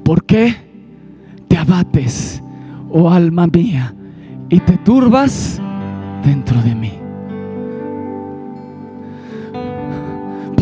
¿Por 0.05 0.23
qué 0.23 0.55
te 1.49 1.57
abates, 1.57 2.41
oh 2.89 3.09
alma 3.09 3.47
mía, 3.47 3.93
y 4.47 4.61
te 4.61 4.77
turbas 4.77 5.61
dentro 6.23 6.61
de 6.61 6.73
mí? 6.73 7.02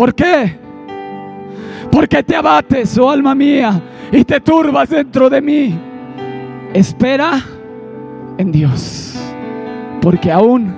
¿Por 0.02 0.16
qué? 0.16 0.58
Porque 1.92 2.24
te 2.24 2.36
abates, 2.36 2.98
oh 2.98 3.12
alma 3.12 3.36
mía, 3.36 3.80
y 4.12 4.24
te 4.24 4.42
turbas 4.42 4.90
dentro 4.90 5.30
de 5.30 5.40
mí. 5.40 5.80
Espera 6.74 7.40
en 8.40 8.52
Dios, 8.52 9.14
porque 10.02 10.32
aún 10.32 10.74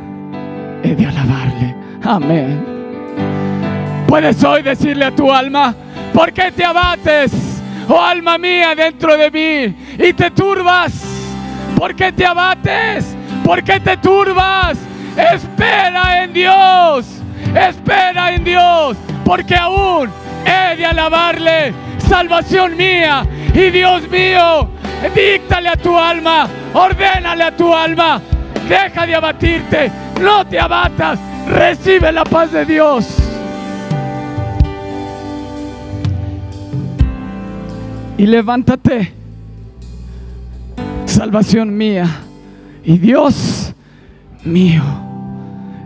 he 0.84 0.93
de 0.93 1.05
alabarle. 1.05 1.74
Amén. 2.03 2.65
Puedes 4.07 4.43
hoy 4.43 4.61
decirle 4.61 5.05
a 5.05 5.15
tu 5.15 5.32
alma, 5.32 5.74
¿por 6.13 6.34
qué 6.34 6.51
te 6.51 6.65
abates, 6.65 7.32
oh 7.88 8.01
alma 8.01 8.38
mía, 8.38 8.76
dentro 8.76 9.15
de 9.15 9.32
mí? 9.32 10.05
Y 10.05 10.11
te 10.11 10.32
turbas. 10.32 11.01
¿Por 11.78 11.95
qué 11.95 12.11
te 12.11 12.26
abates? 12.26 13.15
¿Por 13.45 13.63
qué 13.63 13.80
te 13.80 13.95
turbas? 13.95 14.78
Espera 15.15 16.26
en 16.26 16.34
Dios. 16.34 17.21
Espera 17.55 18.34
en 18.34 18.43
Dios 18.43 18.97
porque 19.24 19.55
aún 19.55 20.09
he 20.45 20.76
de 20.76 20.86
alabarle, 20.86 21.74
salvación 21.97 22.76
mía 22.76 23.26
y 23.53 23.69
Dios 23.69 24.09
mío. 24.09 24.69
Díctale 25.15 25.69
a 25.69 25.76
tu 25.76 25.97
alma, 25.97 26.47
ordénale 26.74 27.43
a 27.43 27.55
tu 27.55 27.74
alma, 27.74 28.21
deja 28.69 29.05
de 29.05 29.15
abatirte, 29.15 29.91
no 30.21 30.45
te 30.45 30.59
abatas, 30.59 31.19
recibe 31.47 32.11
la 32.11 32.24
paz 32.24 32.51
de 32.51 32.65
Dios. 32.65 33.05
Y 38.17 38.26
levántate, 38.26 39.11
salvación 41.05 41.76
mía 41.76 42.07
y 42.86 42.97
Dios 42.97 43.74
mío. 44.45 44.84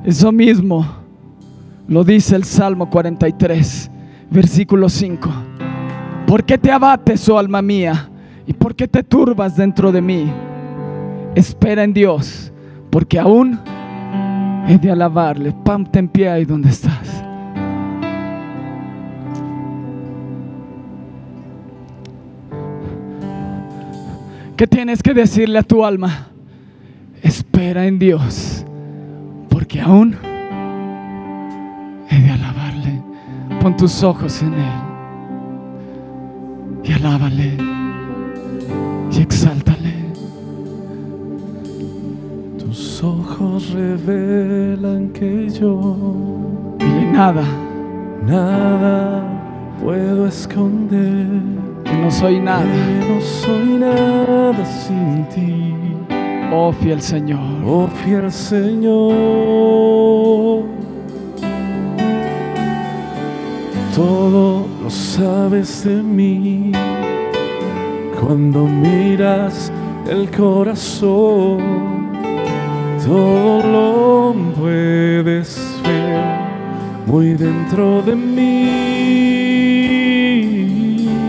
Eso 0.06 0.32
mismo 0.32 1.07
lo 1.88 2.04
dice 2.04 2.36
el 2.36 2.44
Salmo 2.44 2.90
43, 2.90 3.90
versículo 4.30 4.90
5. 4.90 5.30
¿Por 6.26 6.44
qué 6.44 6.58
te 6.58 6.72
abates, 6.72 7.28
oh 7.30 7.40
alma 7.40 7.62
mía? 7.62 8.10
¿Y 8.46 8.54
por 8.54 8.76
qué 8.76 8.88
te 8.88 9.04
turbas 9.04 9.56
dentro 9.56 9.92
de 9.92 10.02
mí? 10.02 10.32
Espera 11.36 11.84
en 11.84 11.94
Dios, 11.94 12.52
porque 12.90 13.20
aún 13.20 13.60
he 14.68 14.78
de 14.78 14.92
alabarle. 14.92 15.54
Pamte 15.64 16.00
en 16.00 16.10
pie 16.10 16.30
ahí 16.30 16.46
donde 16.46 16.70
estás. 16.70 17.24
¿Qué 24.58 24.66
tienes 24.66 25.04
que 25.04 25.14
decirle 25.14 25.60
a 25.60 25.64
tu 25.64 25.86
alma? 25.86 26.30
Espera 27.22 27.86
en 27.86 28.00
Dios, 28.00 28.66
porque 29.50 29.80
aún 29.80 30.16
Pon 33.68 33.76
tus 33.76 34.02
ojos 34.02 34.42
en 34.42 34.54
Él 34.54 34.82
y 36.86 36.94
alábale 36.94 37.58
y 39.12 39.22
exáltale. 39.22 40.06
Tus 42.58 43.04
ojos 43.04 43.72
revelan 43.72 45.10
que 45.10 45.50
yo 45.50 45.98
Dile 46.80 47.12
nada 47.12 47.44
nada 48.26 49.76
puedo 49.84 50.28
esconder. 50.28 51.28
que 51.84 51.98
no 51.98 52.10
soy 52.10 52.40
nada. 52.40 52.64
que 52.64 53.14
no 53.14 53.20
soy 53.20 53.80
nada 53.80 54.66
sin 54.66 55.28
ti. 55.28 55.76
Oh 56.54 56.72
fiel 56.72 57.02
Señor. 57.02 57.42
Oh 57.66 57.88
fiel 57.88 58.32
Señor, 58.32 59.12
todo 63.98 64.68
lo 64.84 64.90
sabes 64.92 65.84
de 65.84 66.04
mí. 66.04 66.72
Cuando 68.22 68.66
miras 68.68 69.72
el 70.08 70.30
corazón, 70.30 71.58
todo 73.04 73.64
lo 73.74 74.36
puedes 74.56 75.60
ver 75.84 76.22
muy 77.08 77.34
dentro 77.34 78.04
de 78.04 78.16
mí. 78.16 78.68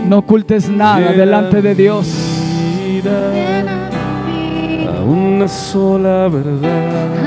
No 0.07 0.19
ocultes 0.19 0.69
nada 0.69 1.11
delante 1.11 1.63
de 1.63 1.73
Dios. 1.73 2.07
vida 2.85 3.33
a 4.95 5.01
una 5.03 5.47
sola 5.47 6.27
verdad. 6.27 7.18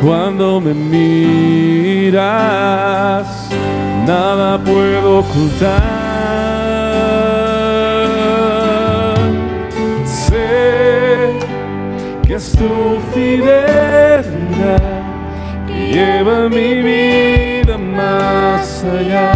Cuando 0.00 0.60
me 0.60 0.72
miras 0.72 2.10
nada 4.06 4.58
puedo 4.58 5.18
ocultar. 5.18 5.80
Sé 10.04 11.34
que 12.26 12.34
es 12.34 12.52
tu 12.52 12.98
fidelidad 13.12 14.22
que 15.66 15.92
lleva 15.92 16.48
mi 16.48 16.82
vida 16.82 17.76
más 17.76 18.84
allá 18.84 19.32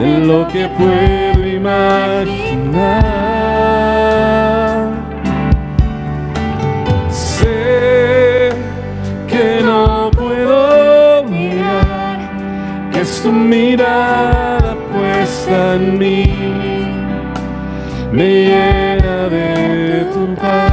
de 0.00 0.18
lo 0.18 0.48
que 0.48 0.68
puedo 0.68 1.46
imaginar. 1.46 3.31
Tu 13.22 13.30
mirada 13.30 14.76
puesta 14.92 15.74
en 15.76 15.98
mí, 15.98 16.24
me 18.12 18.46
llena 18.46 19.28
de 19.28 20.06
tu 20.12 20.34
paz. 20.34 20.72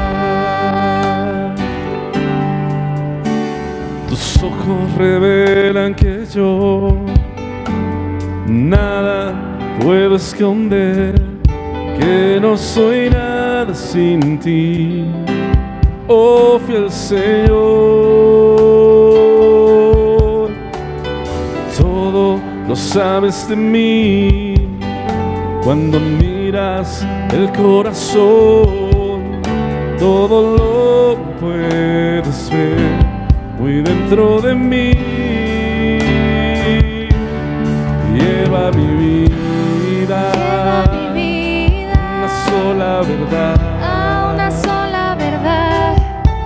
Tus 4.09 4.43
ojos 4.43 4.95
revelan 4.97 5.93
que 5.93 6.25
yo 6.33 6.97
nada 8.47 9.33
puedo 9.81 10.15
esconder, 10.15 11.15
que 11.99 12.39
no 12.41 12.57
soy 12.57 13.09
nada 13.09 13.73
sin 13.73 14.39
ti 14.39 15.05
oh 16.09 16.59
fiel 16.65 16.91
Señor. 16.91 17.49
Lo 22.69 22.75
sabes 22.75 23.47
de 23.49 23.55
mí 23.55 24.53
cuando 25.63 25.99
miras 25.99 27.03
el 27.33 27.51
corazón, 27.51 29.41
todo 29.97 30.55
lo 30.55 31.17
puedes 31.39 32.51
ver 32.51 32.77
muy 33.59 33.81
dentro 33.81 34.39
de 34.41 34.53
mí. 34.53 34.91
Lleva 38.13 38.69
mi 38.71 38.85
vida 39.01 40.31
Lleva 40.31 40.83
mi 40.93 41.07
vida 41.19 41.97
una 42.19 42.29
sola 42.45 43.01
verdad. 43.01 43.57
a 43.83 44.31
una 44.33 44.49
sola 44.51 45.15
verdad. 45.17 45.95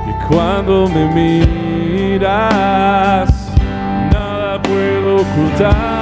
que 0.06 0.14
cuando 0.34 0.88
me 0.88 1.06
miras 1.14 3.30
nada 4.12 4.62
puedo 4.62 5.18
ocultar. 5.18 5.93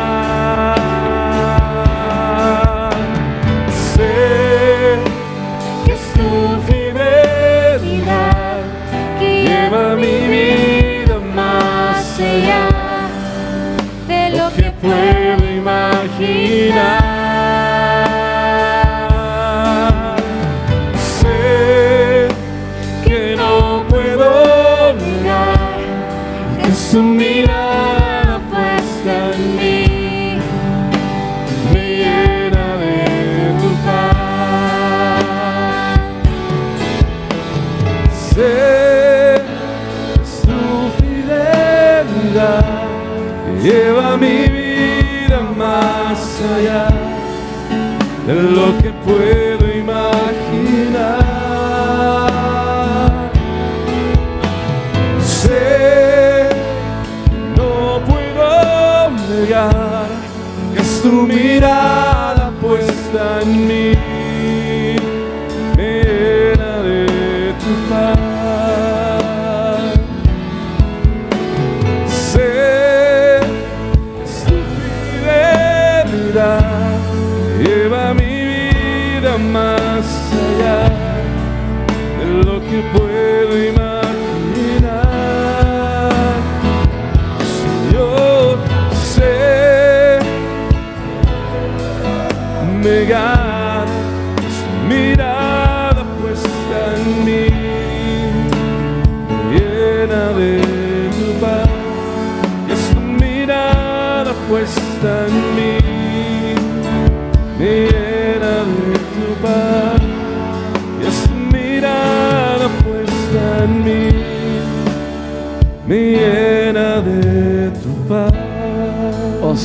Mirada 61.42 62.52
puesta 62.62 63.42
en 63.42 63.68
mí, 63.68 63.92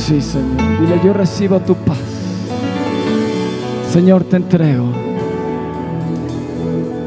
sí, 0.07 0.21
Señor. 0.21 0.79
Dile, 0.79 1.01
yo 1.03 1.11
recibo 1.13 1.59
tu 1.59 1.75
paz. 1.75 1.97
Señor, 3.91 4.23
te 4.23 4.37
entrego 4.37 4.85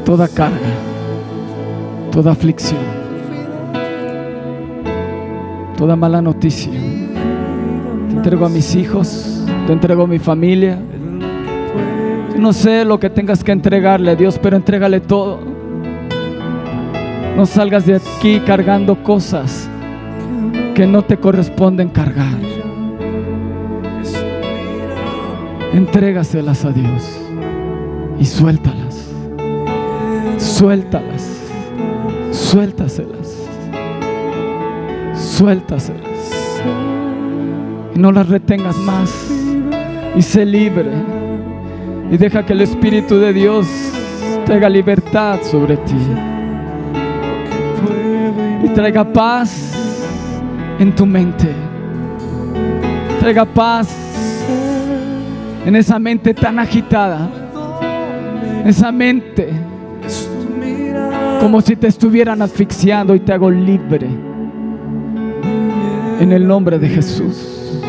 toda 0.05 0.27
carga, 0.27 0.71
toda 2.11 2.31
aflicción, 2.31 2.79
toda 5.77 5.95
mala 5.95 6.21
noticia. 6.21 6.71
Te 8.09 8.15
entrego 8.17 8.45
a 8.45 8.49
mis 8.49 8.75
hijos, 8.75 9.45
te 9.65 9.73
entrego 9.73 10.03
a 10.03 10.07
mi 10.07 10.19
familia. 10.19 10.77
No 12.37 12.53
sé 12.53 12.85
lo 12.85 12.99
que 12.99 13.09
tengas 13.09 13.43
que 13.43 13.51
entregarle 13.51 14.11
a 14.11 14.15
Dios, 14.15 14.37
pero 14.37 14.57
entrégale 14.57 14.99
todo. 14.99 15.39
No 17.35 17.45
salgas 17.47 17.85
de 17.87 17.95
aquí 17.95 18.41
cargando 18.45 19.01
cosas 19.01 19.67
que 20.75 20.85
no 20.85 21.01
te 21.03 21.17
corresponden 21.17 21.89
cargar. 21.89 22.50
Entrégaselas 25.73 26.65
a 26.65 26.71
Dios 26.71 27.21
y 28.19 28.25
suéltalas. 28.25 29.09
Suéltalas. 30.37 31.29
Suéltaselas. 32.31 33.37
Suéltaselas. 35.15 36.61
Y 37.95 37.99
no 37.99 38.11
las 38.11 38.27
retengas 38.27 38.75
más. 38.77 39.09
y 40.15 40.21
sé 40.21 40.45
libre. 40.45 40.91
Y 42.11 42.17
deja 42.17 42.45
que 42.45 42.51
el 42.51 42.61
Espíritu 42.61 43.17
de 43.17 43.31
Dios 43.31 43.65
traiga 44.45 44.67
libertad 44.67 45.39
sobre 45.41 45.77
ti. 45.77 45.95
Y 48.63 48.67
traiga 48.69 49.05
paz 49.05 49.71
en 50.79 50.93
tu 50.93 51.05
mente. 51.05 51.47
Traiga 53.21 53.45
paz 53.45 54.10
en 55.65 55.75
esa 55.75 55.99
mente 55.99 56.33
tan 56.33 56.59
agitada. 56.59 57.29
Esa 58.65 58.91
mente 58.91 59.49
como 61.41 61.59
si 61.59 61.75
te 61.75 61.87
estuvieran 61.87 62.43
asfixiando 62.43 63.15
y 63.15 63.19
te 63.19 63.33
hago 63.33 63.49
libre. 63.49 64.07
En 66.19 66.31
el 66.31 66.47
nombre 66.47 66.77
de 66.77 66.87
Jesús. 66.87 67.81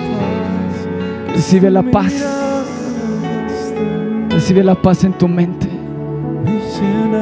Recibe 1.29 1.71
la 1.71 1.83
paz. 1.83 2.15
Recibe 4.31 4.65
la 4.65 4.75
paz 4.75 5.05
en 5.05 5.13
tu 5.13 5.29
mente. 5.29 5.69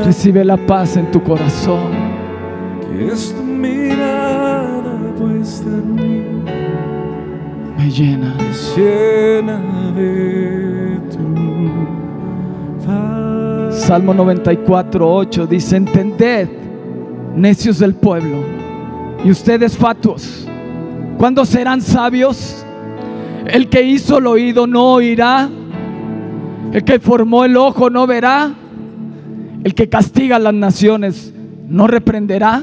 Recibe 0.04 0.44
la 0.44 0.56
paz 0.56 0.96
en 0.96 1.10
tu 1.10 1.20
corazón. 1.20 1.90
Que 2.92 3.08
es 3.08 3.34
tu 3.34 3.42
mirada 3.42 4.94
puesta 5.18 5.66
Me 7.80 7.90
llena. 7.90 8.36
llena 8.76 9.58
de 9.96 11.00
tu 11.10 12.84
paz. 12.84 13.74
Salmo 13.74 14.12
94, 14.12 15.10
8 15.10 15.46
dice, 15.46 15.76
entended, 15.76 16.46
necios 17.34 17.78
del 17.78 17.94
pueblo, 17.94 18.44
y 19.24 19.30
ustedes 19.30 19.78
fatuos, 19.78 20.46
¿cuándo 21.16 21.46
serán 21.46 21.80
sabios? 21.80 22.66
El 23.46 23.70
que 23.70 23.82
hizo 23.82 24.18
el 24.18 24.26
oído 24.26 24.66
no 24.66 24.92
oirá, 24.92 25.48
el 26.72 26.84
que 26.84 27.00
formó 27.00 27.46
el 27.46 27.56
ojo 27.56 27.88
no 27.88 28.06
verá, 28.06 28.52
el 29.64 29.74
que 29.74 29.88
castiga 29.88 30.36
a 30.36 30.38
las 30.38 30.52
naciones 30.52 31.32
no 31.66 31.86
reprenderá, 31.86 32.62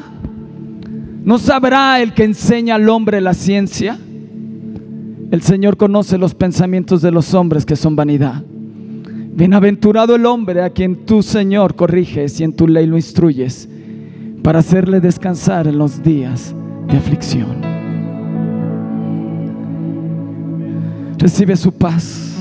no 1.23 1.39
sabrá 1.39 2.01
el 2.01 2.13
que 2.13 2.23
enseña 2.23 2.75
al 2.75 2.87
hombre 2.87 3.19
la 3.19 3.33
ciencia. 3.33 3.97
El 5.29 5.41
Señor 5.41 5.75
conoce 5.75 6.17
los 6.17 6.33
pensamientos 6.33 7.01
de 7.01 7.11
los 7.11 7.33
hombres 7.33 7.65
que 7.65 7.75
son 7.75 7.97
vanidad. 7.97 8.43
Bienaventurado 8.45 10.15
el 10.15 10.25
hombre 10.25 10.63
a 10.63 10.69
quien 10.69 11.05
tú, 11.05 11.21
Señor, 11.21 11.75
corriges 11.75 12.39
y 12.39 12.45
en 12.45 12.53
tu 12.53 12.65
ley 12.65 12.87
lo 12.87 12.95
instruyes 12.95 13.67
para 14.41 14.59
hacerle 14.59 15.01
descansar 15.01 15.67
en 15.67 15.77
los 15.77 16.01
días 16.01 16.55
de 16.87 16.97
aflicción. 16.97 17.61
Recibe 21.17 21.57
su 21.57 21.73
paz. 21.73 22.33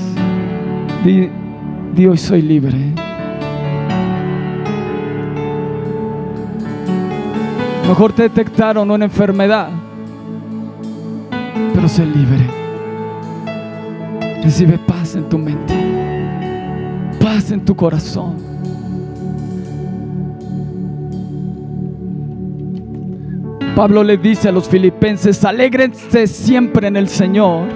Di, 1.03 1.27
di 1.93 2.07
hoy 2.07 2.17
soy 2.17 2.41
libre. 2.41 2.77
Mejor 7.85 8.13
te 8.13 8.23
detectaron 8.23 8.89
una 8.89 9.05
enfermedad, 9.05 9.69
pero 11.73 11.89
sé 11.89 12.05
libre. 12.05 12.66
Recibe 14.43 14.77
paz 14.77 15.15
en 15.15 15.27
tu 15.29 15.37
mente, 15.37 15.73
paz 17.19 17.51
en 17.51 17.65
tu 17.65 17.75
corazón. 17.75 18.35
Pablo 23.75 24.03
le 24.03 24.17
dice 24.17 24.49
a 24.49 24.51
los 24.51 24.67
filipenses, 24.67 25.45
alégrense 25.45 26.25
siempre 26.25 26.87
en 26.87 26.95
el 26.97 27.07
Señor. 27.07 27.67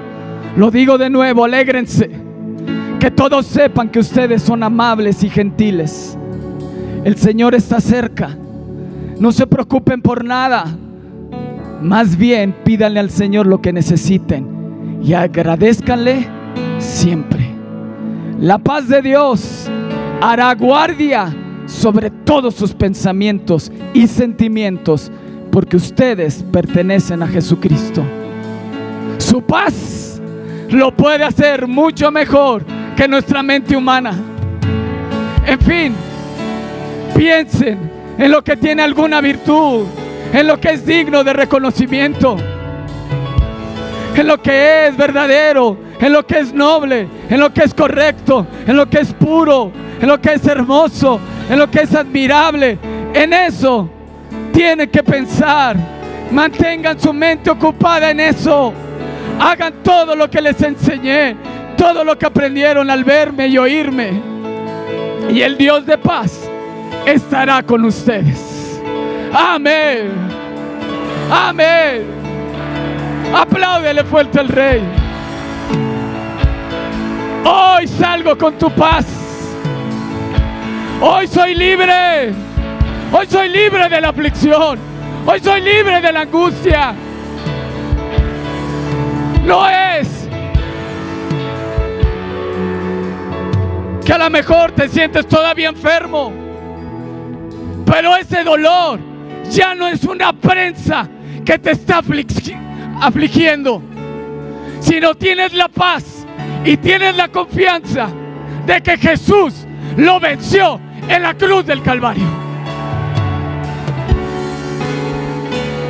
Lo 0.56 0.70
digo 0.70 0.98
de 0.98 1.08
nuevo, 1.08 1.44
alégrense. 1.44 2.10
Que 2.98 3.10
todos 3.10 3.46
sepan 3.46 3.88
que 3.88 4.00
ustedes 4.00 4.42
son 4.42 4.64
amables 4.64 5.22
y 5.22 5.30
gentiles. 5.30 6.18
El 7.04 7.16
Señor 7.16 7.54
está 7.54 7.80
cerca. 7.80 8.36
No 9.20 9.30
se 9.30 9.46
preocupen 9.46 10.02
por 10.02 10.24
nada. 10.24 10.76
Más 11.80 12.16
bien 12.16 12.54
pídanle 12.64 12.98
al 12.98 13.10
Señor 13.10 13.46
lo 13.46 13.60
que 13.60 13.72
necesiten 13.72 15.00
y 15.04 15.14
agradezcanle 15.14 16.26
siempre. 17.02 17.50
La 18.38 18.58
paz 18.58 18.86
de 18.86 19.02
Dios 19.02 19.68
hará 20.20 20.54
guardia 20.54 21.34
sobre 21.66 22.10
todos 22.10 22.54
sus 22.54 22.72
pensamientos 22.72 23.72
y 23.92 24.06
sentimientos 24.06 25.10
porque 25.50 25.76
ustedes 25.76 26.44
pertenecen 26.52 27.24
a 27.24 27.26
Jesucristo. 27.26 28.04
Su 29.18 29.42
paz 29.42 30.22
lo 30.70 30.96
puede 30.96 31.24
hacer 31.24 31.66
mucho 31.66 32.12
mejor 32.12 32.64
que 32.96 33.08
nuestra 33.08 33.42
mente 33.42 33.76
humana. 33.76 34.14
En 35.44 35.58
fin, 35.58 35.94
piensen 37.16 37.78
en 38.16 38.30
lo 38.30 38.44
que 38.44 38.56
tiene 38.56 38.80
alguna 38.80 39.20
virtud, 39.20 39.86
en 40.32 40.46
lo 40.46 40.60
que 40.60 40.70
es 40.70 40.86
digno 40.86 41.24
de 41.24 41.32
reconocimiento, 41.32 42.36
en 44.14 44.26
lo 44.26 44.40
que 44.40 44.86
es 44.86 44.96
verdadero, 44.96 45.76
en 46.02 46.12
lo 46.12 46.26
que 46.26 46.40
es 46.40 46.52
noble, 46.52 47.06
en 47.30 47.38
lo 47.38 47.54
que 47.54 47.62
es 47.62 47.72
correcto, 47.72 48.44
en 48.66 48.76
lo 48.76 48.90
que 48.90 48.98
es 48.98 49.12
puro, 49.14 49.70
en 50.00 50.08
lo 50.08 50.20
que 50.20 50.34
es 50.34 50.44
hermoso, 50.48 51.20
en 51.48 51.58
lo 51.60 51.70
que 51.70 51.82
es 51.82 51.94
admirable. 51.94 52.76
En 53.14 53.32
eso 53.32 53.88
tienen 54.52 54.90
que 54.90 55.02
pensar. 55.04 55.76
Mantengan 56.32 56.98
su 56.98 57.12
mente 57.12 57.50
ocupada 57.50 58.10
en 58.10 58.18
eso. 58.18 58.72
Hagan 59.38 59.74
todo 59.84 60.16
lo 60.16 60.28
que 60.28 60.42
les 60.42 60.60
enseñé, 60.60 61.36
todo 61.76 62.02
lo 62.02 62.18
que 62.18 62.26
aprendieron 62.26 62.90
al 62.90 63.04
verme 63.04 63.46
y 63.46 63.56
oírme. 63.56 64.20
Y 65.30 65.40
el 65.40 65.56
Dios 65.56 65.86
de 65.86 65.98
paz 65.98 66.50
estará 67.06 67.62
con 67.62 67.84
ustedes. 67.84 68.80
Amén. 69.32 70.10
Amén. 71.30 72.02
Apláudele 73.32 74.02
fuerte 74.02 74.40
al 74.40 74.48
rey. 74.48 75.01
Hoy 77.44 77.88
salgo 77.88 78.36
con 78.38 78.56
tu 78.56 78.70
paz. 78.70 79.06
Hoy 81.00 81.26
soy 81.26 81.54
libre. 81.54 82.32
Hoy 83.12 83.26
soy 83.28 83.48
libre 83.48 83.88
de 83.88 84.00
la 84.00 84.08
aflicción. 84.10 84.78
Hoy 85.26 85.40
soy 85.40 85.60
libre 85.60 86.00
de 86.00 86.12
la 86.12 86.20
angustia. 86.20 86.94
No 89.44 89.68
es 89.68 90.28
que 94.04 94.12
a 94.12 94.18
lo 94.18 94.30
mejor 94.30 94.72
te 94.72 94.88
sientes 94.88 95.26
todavía 95.26 95.68
enfermo. 95.68 96.32
Pero 97.84 98.16
ese 98.16 98.44
dolor 98.44 99.00
ya 99.50 99.74
no 99.74 99.88
es 99.88 100.04
una 100.04 100.32
prensa 100.32 101.08
que 101.44 101.58
te 101.58 101.72
está 101.72 102.00
aflig- 102.02 102.56
afligiendo, 103.00 103.82
sino 104.80 105.14
tienes 105.14 105.52
la 105.52 105.68
paz 105.68 106.04
y 106.64 106.76
tienes 106.76 107.16
la 107.16 107.28
confianza 107.28 108.08
de 108.66 108.80
que 108.82 108.96
Jesús 108.96 109.66
lo 109.96 110.20
venció 110.20 110.80
en 111.08 111.22
la 111.22 111.34
cruz 111.34 111.66
del 111.66 111.82
Calvario. 111.82 112.24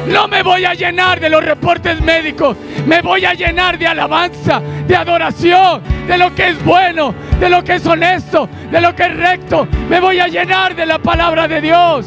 No 0.08 0.28
me 0.28 0.42
voy 0.42 0.64
a 0.64 0.74
llenar 0.74 1.20
de 1.20 1.30
los 1.30 1.44
reportes 1.44 2.00
médicos, 2.00 2.56
me 2.86 3.00
voy 3.00 3.24
a 3.24 3.34
llenar 3.34 3.78
de 3.78 3.86
alabanza, 3.86 4.60
de 4.86 4.96
adoración, 4.96 5.82
de 6.06 6.18
lo 6.18 6.34
que 6.34 6.48
es 6.48 6.64
bueno, 6.64 7.14
de 7.38 7.48
lo 7.48 7.62
que 7.62 7.74
es 7.74 7.86
honesto, 7.86 8.48
de 8.70 8.80
lo 8.80 8.94
que 8.94 9.04
es 9.04 9.16
recto. 9.16 9.66
Me 9.88 10.00
voy 10.00 10.18
a 10.18 10.26
llenar 10.26 10.74
de 10.74 10.86
la 10.86 10.98
palabra 10.98 11.46
de 11.46 11.60
Dios. 11.60 12.06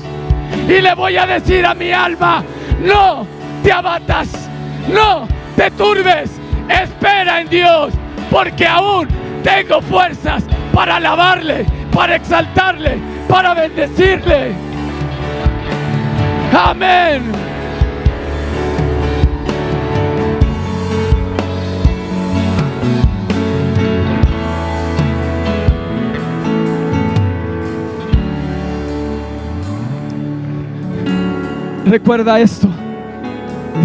Y 0.67 0.81
le 0.81 0.93
voy 0.93 1.17
a 1.17 1.25
decir 1.25 1.65
a 1.65 1.73
mi 1.73 1.91
alma, 1.91 2.43
no 2.81 3.25
te 3.63 3.71
abatas, 3.71 4.49
no 4.93 5.27
te 5.55 5.71
turbes, 5.71 6.31
espera 6.69 7.41
en 7.41 7.49
Dios, 7.49 7.93
porque 8.35 8.67
aún 8.67 9.07
tengo 9.43 9.79
fuerzas 9.79 10.43
para 10.73 10.97
alabarle, 10.97 11.65
para 11.89 12.17
exaltarle, 12.17 12.97
para 13.29 13.53
bendecirle. 13.53 14.51
Amén. 16.53 17.31
Recuerda 31.85 32.37
esto. 32.41 32.67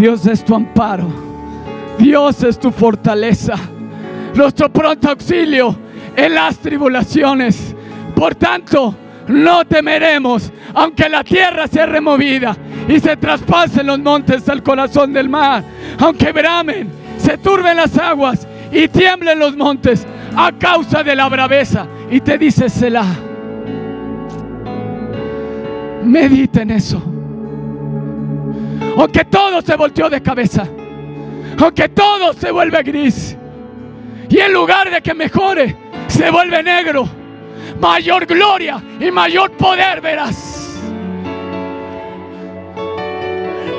Dios 0.00 0.26
es 0.26 0.44
tu 0.44 0.56
amparo. 0.56 1.06
Dios 2.00 2.42
es 2.42 2.58
tu 2.58 2.72
fortaleza. 2.72 3.54
Nuestro 4.34 4.70
pronto 4.72 5.10
auxilio 5.10 5.76
en 6.16 6.34
las 6.34 6.58
tribulaciones. 6.58 7.74
Por 8.14 8.34
tanto, 8.34 8.94
no 9.28 9.64
temeremos, 9.64 10.52
aunque 10.74 11.08
la 11.08 11.22
tierra 11.22 11.66
sea 11.66 11.86
removida 11.86 12.56
y 12.88 12.98
se 12.98 13.16
traspasen 13.16 13.86
los 13.86 13.98
montes 13.98 14.48
al 14.48 14.62
corazón 14.62 15.12
del 15.12 15.28
mar, 15.28 15.62
aunque 15.98 16.32
bramen, 16.32 16.90
se 17.16 17.38
turben 17.38 17.76
las 17.76 17.96
aguas 17.96 18.46
y 18.72 18.88
tiemblen 18.88 19.38
los 19.38 19.56
montes, 19.56 20.06
a 20.36 20.52
causa 20.52 21.02
de 21.02 21.14
la 21.14 21.28
braveza. 21.28 21.86
Y 22.10 22.20
te 22.20 22.38
dice 22.38 22.68
Selah. 22.68 23.16
Medita 26.04 26.62
en 26.62 26.70
eso. 26.70 27.02
Aunque 28.96 29.24
todo 29.24 29.62
se 29.62 29.76
volteó 29.76 30.08
de 30.08 30.20
cabeza. 30.20 30.66
Aunque 31.58 31.88
todo 31.88 32.32
se 32.32 32.50
vuelve 32.50 32.82
gris. 32.82 33.36
Y 34.30 34.38
en 34.38 34.52
lugar 34.52 34.90
de 34.90 35.02
que 35.02 35.12
mejore, 35.12 35.76
se 36.06 36.30
vuelve 36.30 36.62
negro. 36.62 37.06
Mayor 37.80 38.26
gloria 38.26 38.80
y 39.00 39.10
mayor 39.10 39.50
poder 39.52 40.00
verás. 40.00 40.78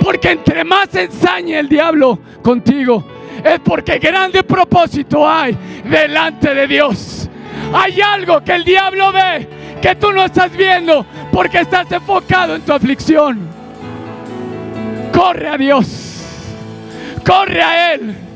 Porque 0.03 0.31
entre 0.31 0.63
más 0.65 0.93
ensañe 0.93 1.57
el 1.57 1.69
diablo 1.69 2.19
contigo, 2.41 3.03
es 3.43 3.59
porque 3.61 3.97
grande 3.97 4.43
propósito 4.43 5.27
hay 5.27 5.57
delante 5.85 6.53
de 6.53 6.67
Dios. 6.67 7.29
Hay 7.73 8.01
algo 8.01 8.43
que 8.43 8.53
el 8.53 8.65
diablo 8.65 9.13
ve 9.13 9.47
que 9.81 9.95
tú 9.95 10.11
no 10.11 10.25
estás 10.25 10.51
viendo 10.55 11.05
porque 11.31 11.61
estás 11.61 11.89
enfocado 11.91 12.55
en 12.55 12.61
tu 12.63 12.73
aflicción. 12.73 13.47
Corre 15.13 15.47
a 15.47 15.57
Dios. 15.57 16.23
Corre 17.25 17.61
a 17.61 17.93
Él. 17.93 18.30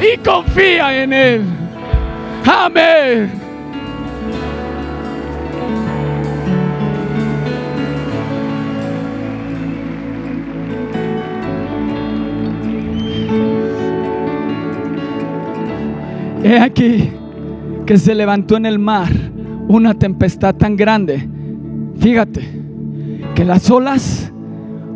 Y 0.00 0.16
confía 0.18 1.02
en 1.02 1.12
Él. 1.12 1.42
Amén. 2.46 3.30
He 16.42 16.58
aquí 16.58 17.10
que 17.84 17.98
se 17.98 18.14
levantó 18.14 18.56
en 18.56 18.64
el 18.66 18.78
mar 18.78 19.12
una 19.68 19.94
tempestad 19.94 20.54
tan 20.54 20.76
grande. 20.76 21.28
Fíjate, 21.98 22.40
que 23.34 23.44
las 23.44 23.70
olas 23.70 24.32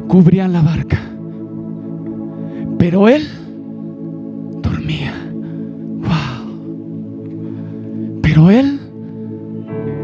cubrían 0.09 0.53
la 0.53 0.63
barca. 0.63 0.99
Pero 2.79 3.09
él 3.09 3.29
dormía. 4.85 5.15
Wow. 6.03 6.45
Pero 8.23 8.51
él 8.51 8.79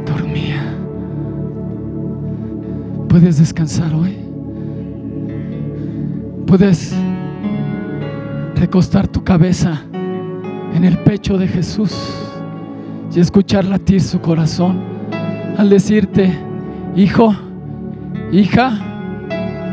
dormía. 0.07 0.63
Puedes 3.09 3.39
descansar 3.39 3.93
hoy. 3.95 4.17
Puedes 6.47 6.95
recostar 8.57 9.07
tu 9.07 9.23
cabeza 9.23 9.83
en 10.75 10.85
el 10.85 10.99
pecho 11.01 11.37
de 11.37 11.47
Jesús 11.47 11.95
y 13.15 13.21
escuchar 13.21 13.67
latir 13.67 14.01
su 14.01 14.19
corazón 14.21 14.81
al 15.59 15.69
decirte, 15.69 16.33
hijo, 16.97 17.37
hija, 18.33 18.79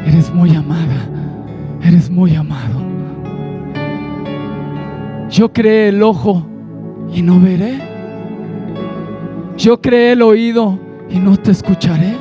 eres 0.06 0.34
muy 0.34 0.54
amada, 0.56 1.08
eres 1.82 2.10
muy 2.10 2.36
amado. 2.36 2.87
Yo 5.30 5.52
creé 5.52 5.90
el 5.90 6.02
ojo 6.04 6.46
y 7.14 7.22
no 7.22 7.40
veré. 7.40 7.80
Yo 9.58 9.82
creé 9.82 10.14
el 10.14 10.22
oído 10.22 10.80
y 11.10 11.20
no 11.20 11.38
te 11.38 11.52
escucharé. 11.52 12.16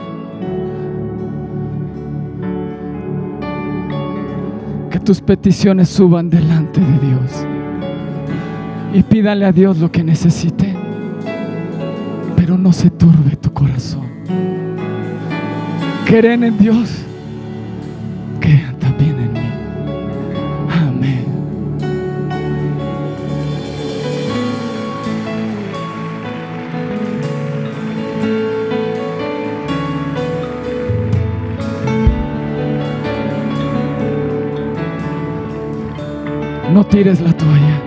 Que 4.91 4.99
tus 5.01 5.21
peticiones 5.21 5.89
suban 5.89 6.31
delante 6.31 6.81
de 6.81 6.99
Dios 6.99 7.47
y 8.93 9.03
pídale 9.03 9.45
a 9.45 9.53
Dios 9.53 9.79
lo 9.79 9.93
que 9.93 10.03
necesite, 10.03 10.75
pero 12.35 12.57
no 12.57 12.73
se 12.73 12.89
turbe 12.89 13.37
tu 13.37 13.53
corazón. 13.53 14.07
Creen 16.07 16.45
en 16.45 16.57
Dios, 16.57 17.05
Tires 36.91 37.21
la 37.21 37.33
toalla. 37.33 37.83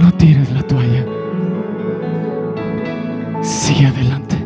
No 0.00 0.12
tires 0.12 0.50
la 0.52 0.62
toalla. 0.62 1.04
Sigue 3.42 3.86
adelante. 3.86 4.36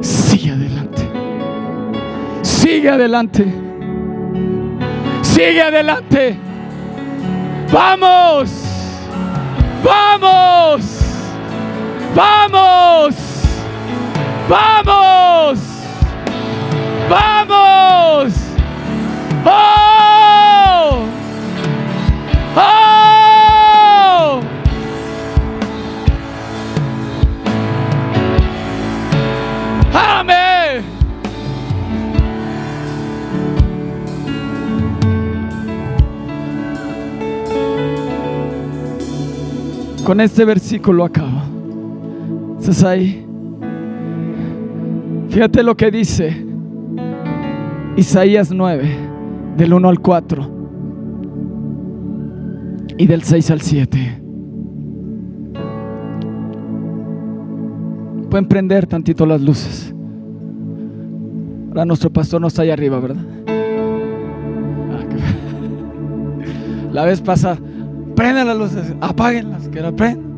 Sigue 0.00 0.52
adelante. 0.52 1.02
Sigue 2.42 2.88
adelante. 2.90 3.44
Sigue 5.22 5.62
adelante. 5.62 6.36
Vamos. 7.72 8.50
Vamos. 9.84 10.82
Vamos. 12.14 13.14
Vamos. 14.48 15.58
Vamos. 17.08 18.32
¡Oh! 19.44 19.81
Con 40.12 40.20
este 40.20 40.44
versículo 40.44 41.04
acaba. 41.06 41.42
¿Estás 42.60 42.84
ahí? 42.84 43.26
Fíjate 45.30 45.62
lo 45.62 45.74
que 45.74 45.90
dice 45.90 46.44
Isaías 47.96 48.52
9, 48.52 48.90
del 49.56 49.72
1 49.72 49.88
al 49.88 50.00
4 50.00 50.50
y 52.98 53.06
del 53.06 53.22
6 53.22 53.50
al 53.52 53.62
7. 53.62 54.22
Pueden 58.28 58.46
prender 58.48 58.86
tantito 58.86 59.24
las 59.24 59.40
luces. 59.40 59.94
Ahora 61.68 61.86
nuestro 61.86 62.12
pastor 62.12 62.38
no 62.38 62.48
está 62.48 62.60
ahí 62.60 62.70
arriba, 62.70 63.00
¿verdad? 63.00 63.24
Ah, 64.90 65.04
La 66.92 67.06
vez 67.06 67.22
pasada, 67.22 67.58
prendan 68.22 68.46
las 68.46 68.56
luces, 68.56 68.94
apáguenlas, 69.00 69.66
que 69.66 69.80
la 69.80 69.90
prendan. 69.90 70.30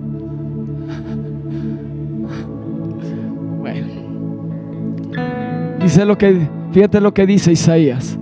Bueno, 3.60 3.86
dice 5.82 6.06
lo 6.06 6.16
que, 6.16 6.48
fíjate 6.72 6.98
lo 7.02 7.12
que 7.12 7.26
dice 7.26 7.52
Isaías. 7.52 8.18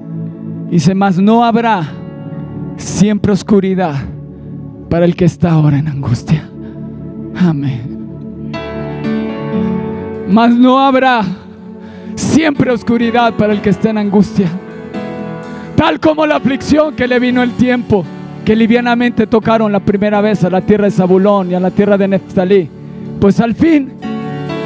Dice, 0.68 0.96
mas 0.96 1.16
no 1.20 1.44
habrá 1.44 1.84
siempre 2.76 3.30
oscuridad 3.30 3.94
para 4.90 5.04
el 5.04 5.14
que 5.14 5.26
está 5.26 5.52
ahora 5.52 5.78
en 5.78 5.86
angustia. 5.86 6.42
Amén. 7.36 8.50
Mas 10.28 10.56
no 10.56 10.80
habrá 10.80 11.22
siempre 12.16 12.72
oscuridad 12.72 13.34
para 13.34 13.52
el 13.52 13.60
que 13.60 13.70
está 13.70 13.90
en 13.90 13.98
angustia. 13.98 14.48
Tal 15.76 16.00
como 16.00 16.26
la 16.26 16.34
aflicción 16.34 16.96
que 16.96 17.06
le 17.06 17.20
vino 17.20 17.44
el 17.44 17.52
tiempo, 17.52 18.04
que 18.44 18.56
livianamente 18.56 19.26
tocaron 19.26 19.70
la 19.70 19.80
primera 19.80 20.20
vez 20.20 20.42
a 20.44 20.50
la 20.50 20.60
tierra 20.60 20.86
de 20.86 20.90
Zabulón 20.90 21.50
y 21.50 21.54
a 21.54 21.60
la 21.60 21.70
tierra 21.70 21.96
de 21.96 22.08
Neftalí. 22.08 22.68
Pues 23.20 23.38
al 23.40 23.54
fin 23.54 23.92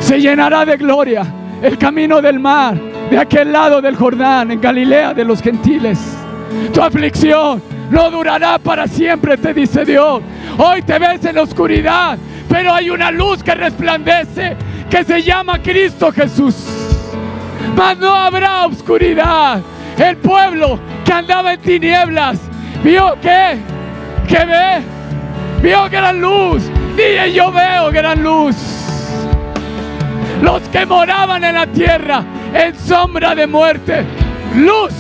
se 0.01 0.19
llenará 0.19 0.65
de 0.65 0.77
gloria 0.77 1.27
el 1.63 1.77
camino 1.79 2.23
del 2.23 2.39
mar, 2.39 2.77
de 3.11 3.19
aquel 3.19 3.53
lado 3.53 3.83
del 3.83 3.97
Jordán, 3.97 4.51
en 4.51 4.61
Galilea 4.61 5.15
de 5.15 5.25
los 5.25 5.43
gentiles. 5.43 5.99
Tu 6.73 6.81
aflicción 6.81 7.63
no 7.91 8.11
durará 8.11 8.59
para 8.59 8.87
siempre, 8.87 9.37
te 9.37 9.53
dice 9.53 9.85
Dios. 9.85 10.23
Hoy 10.59 10.83
te 10.83 10.99
ves 10.99 11.25
en 11.25 11.37
la 11.37 11.43
oscuridad, 11.43 12.19
pero 12.49 12.73
hay 12.73 12.91
una 12.91 13.11
luz 13.11 13.43
que 13.43 13.55
resplandece, 13.55 14.57
que 14.89 15.05
se 15.05 15.23
llama 15.23 15.61
Cristo 15.63 16.13
Jesús. 16.13 16.55
Mas 17.77 17.99
no 17.99 18.15
habrá 18.15 18.67
oscuridad. 18.67 19.61
El 19.99 20.17
pueblo 20.17 20.79
que 21.05 21.13
andaba 21.13 21.55
en 21.55 21.61
tinieblas, 21.61 22.39
vio 22.83 23.17
que, 23.21 23.57
que 24.29 24.45
ve, 24.45 24.83
vio 25.63 25.89
gran 25.91 26.21
luz. 26.21 26.63
Dije 26.97 27.33
yo 27.33 27.53
veo 27.53 27.91
gran 27.91 28.23
luz. 28.23 28.57
Los 30.43 30.63
que 30.69 30.87
moraban 30.87 31.45
en 31.45 31.55
la 31.55 31.67
tierra 31.67 32.23
en 32.55 32.75
sombra 32.75 33.35
de 33.35 33.47
muerte, 33.47 34.05
luz, 34.55 34.93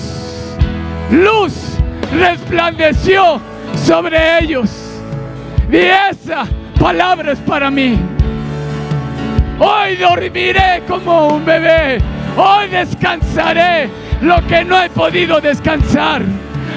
luz 1.11 1.79
resplandeció 2.13 3.41
sobre 3.85 4.41
ellos. 4.41 4.71
Y 5.71 5.77
esa 5.77 6.47
palabra 6.79 7.33
es 7.33 7.39
para 7.41 7.71
mí. 7.71 7.99
Hoy 9.59 9.97
dormiré 9.97 10.83
como 10.87 11.29
un 11.29 11.45
bebé. 11.45 11.99
Hoy 12.37 12.69
descansaré 12.69 13.89
lo 14.21 14.47
que 14.47 14.65
no 14.65 14.83
he 14.83 14.91
podido 14.91 15.41
descansar. 15.41 16.23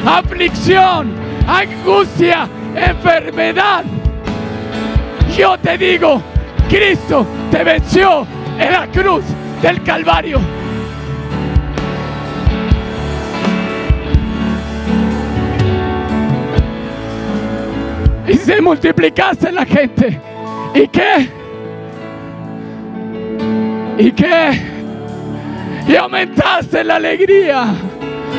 Aflicción, 0.06 1.14
angustia, 1.48 2.48
enfermedad. 2.76 3.84
Yo 5.38 5.58
te 5.58 5.78
digo, 5.78 6.22
Cristo 6.70 7.26
te 7.52 7.64
venció 7.64 8.26
en 8.58 8.72
la 8.72 8.88
cruz 8.88 9.24
del 9.62 9.84
Calvario. 9.84 10.40
Y 18.28 18.34
se 18.36 18.62
multiplicaste 18.62 19.52
la 19.52 19.66
gente. 19.66 20.20
¿Y 20.74 20.88
qué? 20.88 21.30
¿Y 23.98 24.12
qué? 24.12 24.62
Y 25.88 25.96
aumentaste 25.96 26.84
la 26.84 26.98
alegría. 26.98 27.74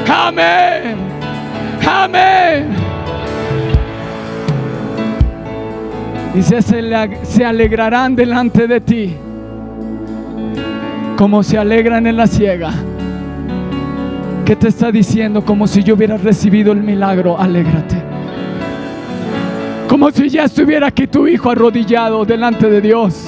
Amén. 0.09 1.20
Amén. 1.87 2.69
Y 6.35 6.43
se, 6.43 6.63
se 6.63 7.45
alegrarán 7.45 8.15
delante 8.15 8.67
de 8.67 8.81
ti. 8.81 9.17
Como 11.17 11.43
se 11.43 11.59
alegran 11.59 12.07
en 12.07 12.17
la 12.17 12.27
ciega. 12.27 12.73
¿Qué 14.45 14.57
te 14.57 14.69
está 14.69 14.91
diciendo? 14.91 15.45
Como 15.45 15.67
si 15.67 15.83
yo 15.83 15.95
hubiera 15.95 16.17
recibido 16.17 16.73
el 16.73 16.83
milagro. 16.83 17.39
Alégrate. 17.39 18.03
Como 19.89 20.11
si 20.11 20.29
ya 20.29 20.45
estuviera 20.45 20.87
aquí 20.87 21.07
tu 21.07 21.27
hijo 21.27 21.51
arrodillado 21.51 22.25
delante 22.25 22.71
de 22.71 22.81
Dios. 22.81 23.27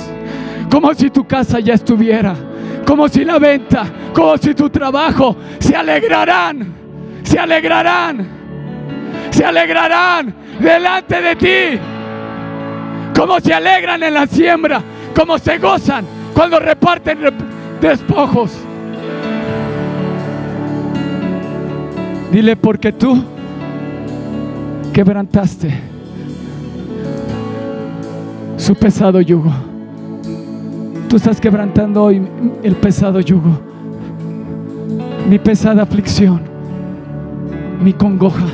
Como 0.70 0.94
si 0.94 1.10
tu 1.10 1.26
casa 1.26 1.60
ya 1.60 1.74
estuviera. 1.74 2.34
Como 2.86 3.08
si 3.08 3.24
la 3.24 3.38
venta, 3.38 3.84
como 4.14 4.36
si 4.36 4.54
tu 4.54 4.70
trabajo 4.70 5.36
se 5.58 5.74
alegrarán. 5.74 6.74
Se 7.22 7.38
alegrarán. 7.38 8.41
Se 9.32 9.44
alegrarán 9.44 10.32
delante 10.60 11.20
de 11.20 11.36
ti. 11.36 11.80
Como 13.14 13.40
se 13.40 13.52
alegran 13.52 14.02
en 14.02 14.14
la 14.14 14.26
siembra. 14.26 14.80
Como 15.14 15.38
se 15.38 15.58
gozan 15.58 16.06
cuando 16.32 16.58
reparten 16.58 17.18
despojos. 17.80 18.52
Dile 22.30 22.56
porque 22.56 22.92
tú 22.92 23.22
quebrantaste 24.92 25.70
su 28.56 28.74
pesado 28.74 29.20
yugo. 29.20 29.52
Tú 31.08 31.16
estás 31.16 31.40
quebrantando 31.40 32.04
hoy 32.04 32.26
el 32.62 32.74
pesado 32.76 33.20
yugo, 33.20 33.60
mi 35.28 35.38
pesada 35.38 35.82
aflicción, 35.82 36.40
mi 37.82 37.92
congoja, 37.92 38.46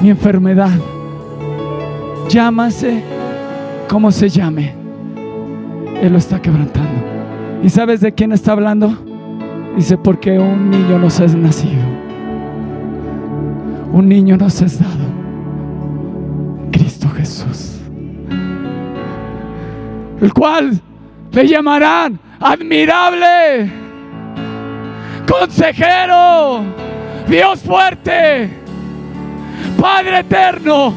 mi 0.00 0.10
enfermedad. 0.10 0.70
Llámase 2.28 3.02
como 3.88 4.10
se 4.10 4.28
llame. 4.28 4.74
Él 6.00 6.12
lo 6.12 6.18
está 6.18 6.40
quebrantando. 6.40 7.00
¿Y 7.62 7.70
sabes 7.70 8.00
de 8.00 8.12
quién 8.12 8.32
está 8.32 8.52
hablando? 8.52 8.96
Dice, 9.76 9.96
porque 9.96 10.38
un 10.38 10.70
niño 10.70 10.98
nos 10.98 11.20
es 11.20 11.34
nacido. 11.34 11.82
Un 13.92 14.08
niño 14.08 14.36
nos 14.36 14.60
es 14.62 14.78
dado. 14.78 15.08
Cristo 16.70 17.08
Jesús 17.10 17.78
el 20.20 20.32
cual 20.32 20.80
le 21.32 21.46
llamarán 21.46 22.18
admirable, 22.40 23.70
consejero, 25.28 26.64
Dios 27.28 27.60
fuerte, 27.60 28.50
Padre 29.78 30.20
eterno 30.20 30.92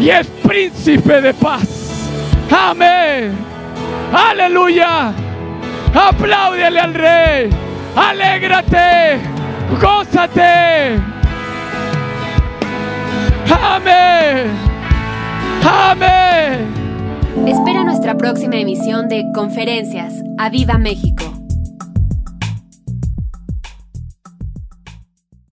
y 0.00 0.08
es 0.08 0.26
príncipe 0.26 1.20
de 1.20 1.34
paz. 1.34 2.08
Amén. 2.50 3.32
Aleluya. 4.12 5.12
Apláudele 5.94 6.80
al 6.80 6.94
rey. 6.94 7.50
Alégrate. 7.94 9.18
Gózate. 9.80 10.98
Amén. 13.50 14.48
Amén. 15.64 17.46
Espera 17.46 17.84
nuestra 17.84 18.16
próxima 18.16 18.56
emisión 18.56 19.08
de 19.08 19.24
Conferencias. 19.34 20.14
¡A 20.38 20.48
Viva 20.48 20.78
México! 20.78 21.35